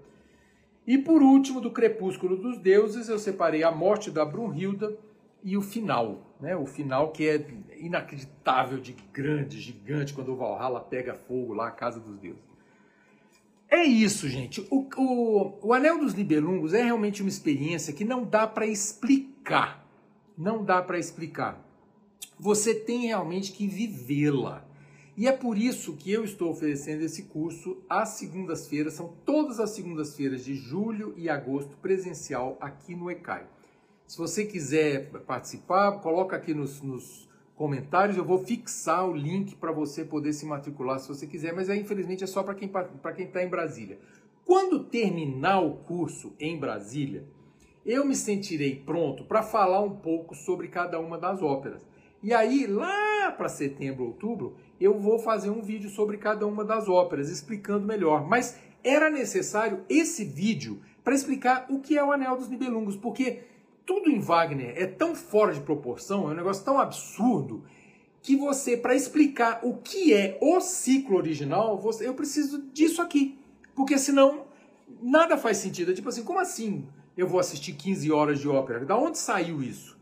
E 0.85 0.97
por 0.97 1.21
último, 1.21 1.61
do 1.61 1.71
Crepúsculo 1.71 2.35
dos 2.35 2.57
Deuses, 2.57 3.07
eu 3.07 3.19
separei 3.19 3.63
a 3.63 3.71
morte 3.71 4.11
da 4.11 4.25
Brunhilda 4.25 4.97
e 5.43 5.55
o 5.55 5.61
final, 5.61 6.35
né? 6.39 6.55
O 6.55 6.65
final 6.65 7.11
que 7.11 7.27
é 7.27 7.45
inacreditável 7.77 8.79
de 8.79 8.93
grande, 9.13 9.59
gigante, 9.59 10.13
quando 10.13 10.33
o 10.33 10.35
Valhalla 10.35 10.79
pega 10.79 11.13
fogo 11.13 11.53
lá, 11.53 11.67
a 11.67 11.71
casa 11.71 11.99
dos 11.99 12.17
deuses. 12.17 12.41
é 13.69 13.83
isso, 13.83 14.27
gente. 14.27 14.65
O, 14.71 14.87
o, 14.97 15.59
o 15.67 15.73
Anel 15.73 15.99
dos 15.99 16.13
Nibelungos 16.13 16.73
é 16.73 16.81
realmente 16.81 17.21
uma 17.21 17.29
experiência 17.29 17.93
que 17.93 18.03
não 18.03 18.23
dá 18.23 18.47
para 18.47 18.65
explicar. 18.65 19.85
Não 20.37 20.63
dá 20.63 20.81
para 20.81 20.97
explicar. 20.97 21.63
Você 22.39 22.73
tem 22.73 23.07
realmente 23.07 23.51
que 23.51 23.67
vivê-la. 23.67 24.65
E 25.15 25.27
é 25.27 25.31
por 25.31 25.57
isso 25.57 25.95
que 25.95 26.11
eu 26.11 26.23
estou 26.23 26.49
oferecendo 26.49 27.03
esse 27.03 27.23
curso 27.23 27.77
às 27.87 28.09
segundas-feiras, 28.09 28.93
são 28.93 29.13
todas 29.23 29.59
as 29.59 29.69
segundas-feiras 29.69 30.43
de 30.43 30.55
julho 30.55 31.13
e 31.15 31.29
agosto, 31.29 31.77
presencial 31.77 32.57
aqui 32.59 32.95
no 32.95 33.11
ECAI. 33.11 33.45
Se 34.07 34.17
você 34.17 34.43
quiser 34.43 35.11
participar, 35.25 35.99
coloca 35.99 36.35
aqui 36.35 36.53
nos, 36.53 36.81
nos 36.81 37.29
comentários, 37.55 38.17
eu 38.17 38.25
vou 38.25 38.43
fixar 38.43 39.07
o 39.07 39.15
link 39.15 39.55
para 39.55 39.71
você 39.71 40.03
poder 40.03 40.33
se 40.33 40.47
matricular 40.47 40.99
se 40.99 41.07
você 41.07 41.27
quiser, 41.27 41.53
mas 41.53 41.69
aí, 41.69 41.79
infelizmente 41.79 42.23
é 42.23 42.27
só 42.27 42.41
para 42.41 42.55
quem 42.55 42.67
para 42.67 43.13
quem 43.13 43.27
está 43.27 43.43
em 43.43 43.49
Brasília. 43.49 43.99
Quando 44.43 44.83
terminar 44.83 45.61
o 45.61 45.77
curso 45.77 46.33
em 46.39 46.59
Brasília, 46.59 47.23
eu 47.85 48.03
me 48.03 48.15
sentirei 48.15 48.75
pronto 48.75 49.23
para 49.25 49.43
falar 49.43 49.81
um 49.81 49.95
pouco 49.95 50.33
sobre 50.35 50.67
cada 50.67 50.99
uma 50.99 51.17
das 51.17 51.41
óperas. 51.41 51.85
E 52.21 52.33
aí, 52.33 52.65
lá 52.65 53.31
para 53.31 53.49
setembro, 53.49 54.05
outubro, 54.05 54.55
eu 54.79 54.99
vou 54.99 55.19
fazer 55.19 55.49
um 55.49 55.61
vídeo 55.61 55.89
sobre 55.89 56.17
cada 56.17 56.45
uma 56.45 56.63
das 56.63 56.87
óperas, 56.89 57.29
explicando 57.29 57.85
melhor. 57.85 58.27
Mas 58.27 58.57
era 58.83 59.09
necessário 59.09 59.83
esse 59.89 60.25
vídeo 60.25 60.81
para 61.03 61.15
explicar 61.15 61.65
o 61.69 61.79
que 61.79 61.97
é 61.97 62.03
o 62.03 62.11
Anel 62.11 62.37
dos 62.37 62.49
Nibelungos, 62.49 62.95
porque 62.95 63.43
tudo 63.85 64.09
em 64.09 64.19
Wagner 64.19 64.73
é 64.75 64.85
tão 64.85 65.15
fora 65.15 65.53
de 65.53 65.61
proporção, 65.61 66.29
é 66.29 66.33
um 66.33 66.35
negócio 66.35 66.63
tão 66.63 66.79
absurdo, 66.79 67.63
que 68.21 68.37
você, 68.37 68.77
para 68.77 68.95
explicar 68.95 69.59
o 69.63 69.75
que 69.75 70.13
é 70.13 70.37
o 70.41 70.61
ciclo 70.61 71.17
original, 71.17 71.77
você, 71.77 72.07
eu 72.07 72.13
preciso 72.13 72.61
disso 72.71 73.01
aqui. 73.01 73.37
Porque 73.75 73.97
senão 73.97 74.45
nada 75.01 75.37
faz 75.37 75.57
sentido. 75.57 75.91
É 75.91 75.93
tipo 75.93 76.07
assim, 76.07 76.23
como 76.23 76.39
assim 76.39 76.87
eu 77.17 77.27
vou 77.27 77.39
assistir 77.39 77.73
15 77.73 78.09
horas 78.11 78.39
de 78.39 78.47
ópera? 78.47 78.85
Da 78.85 78.97
onde 78.97 79.17
saiu 79.17 79.61
isso? 79.61 79.97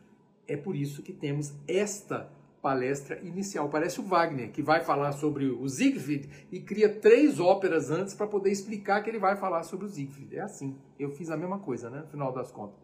É 0.48 0.56
por 0.56 0.76
isso 0.76 1.02
que 1.02 1.12
temos 1.12 1.54
esta 1.68 2.32
palestra 2.62 3.20
inicial. 3.24 3.70
Parece 3.70 4.00
o 4.00 4.04
Wagner, 4.04 4.52
que 4.52 4.62
vai 4.62 4.82
falar 4.82 5.12
sobre 5.14 5.46
o 5.46 5.68
Siegfried 5.68 6.30
e 6.52 6.60
cria 6.60 6.88
três 6.88 7.40
óperas 7.40 7.90
antes 7.90 8.14
para 8.14 8.28
poder 8.28 8.52
explicar 8.52 9.02
que 9.02 9.10
ele 9.10 9.20
vai 9.20 9.36
falar 9.36 9.64
sobre 9.64 9.86
o 9.86 9.90
Siegfried. 9.90 10.38
É 10.38 10.42
assim. 10.42 10.78
Eu 11.00 11.10
fiz 11.10 11.30
a 11.30 11.38
mesma 11.38 11.60
coisa, 11.60 11.90
né? 11.90 12.02
No 12.02 12.08
final 12.08 12.32
das 12.32 12.52
contas. 12.52 12.78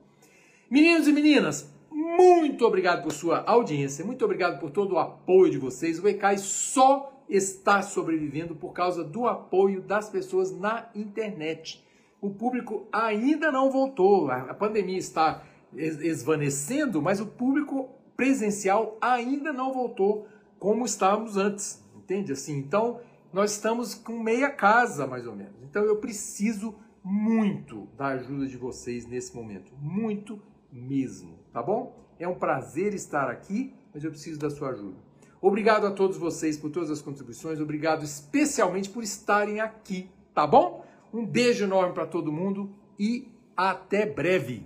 Meninos 0.69 1.07
e 1.07 1.13
meninas, 1.13 1.73
muito 1.89 2.65
obrigado 2.65 3.03
por 3.03 3.11
sua 3.11 3.43
audiência, 3.47 4.03
muito 4.03 4.25
obrigado 4.25 4.59
por 4.59 4.69
todo 4.71 4.95
o 4.95 4.99
apoio 4.99 5.51
de 5.51 5.57
vocês. 5.57 5.99
O 5.99 6.07
ECAI 6.07 6.37
só 6.37 7.13
está 7.29 7.81
sobrevivendo 7.81 8.55
por 8.55 8.73
causa 8.73 9.03
do 9.03 9.27
apoio 9.27 9.81
das 9.81 10.09
pessoas 10.09 10.51
na 10.51 10.89
internet. 10.95 11.85
O 12.19 12.31
público 12.31 12.87
ainda 12.91 13.51
não 13.51 13.71
voltou, 13.71 14.29
a 14.31 14.53
pandemia 14.53 14.97
está 14.97 15.43
esvanecendo, 15.73 17.01
mas 17.01 17.21
o 17.21 17.27
público 17.27 17.89
presencial 18.17 18.97
ainda 18.99 19.53
não 19.53 19.71
voltou 19.71 20.27
como 20.60 20.86
estávamos 20.86 21.38
antes, 21.38 21.82
entende? 21.95 22.34
Assim, 22.34 22.58
então 22.58 22.99
nós 23.32 23.51
estamos 23.51 23.93
com 23.93 24.19
meia 24.19 24.49
casa 24.49 25.06
mais 25.06 25.27
ou 25.27 25.36
menos. 25.36 25.62
Então 25.63 25.84
eu 25.84 25.97
preciso 25.97 26.75
muito 27.03 27.88
da 27.95 28.08
ajuda 28.08 28.47
de 28.47 28.58
vocês 28.58 29.06
nesse 29.06 29.34
momento, 29.36 29.71
muito 29.80 30.41
mesmo, 30.71 31.39
tá 31.53 31.62
bom? 31.62 31.95
É 32.19 32.27
um 32.27 32.36
prazer 32.36 32.93
estar 32.93 33.30
aqui, 33.30 33.73
mas 33.93 34.03
eu 34.03 34.10
preciso 34.10 34.39
da 34.39 34.49
sua 34.49 34.71
ajuda. 34.71 34.97
Obrigado 35.39 35.86
a 35.86 35.91
todos 35.91 36.17
vocês 36.17 36.58
por 36.58 36.71
todas 36.71 36.89
as 36.89 37.01
contribuições, 37.01 37.60
obrigado 37.60 38.03
especialmente 38.03 38.89
por 38.89 39.03
estarem 39.03 39.60
aqui, 39.60 40.10
tá 40.34 40.47
bom? 40.47 40.84
Um 41.13 41.25
beijo 41.25 41.63
enorme 41.63 41.93
para 41.93 42.08
todo 42.08 42.32
mundo 42.32 42.75
e 42.99 43.32
até 43.56 44.06
breve. 44.06 44.65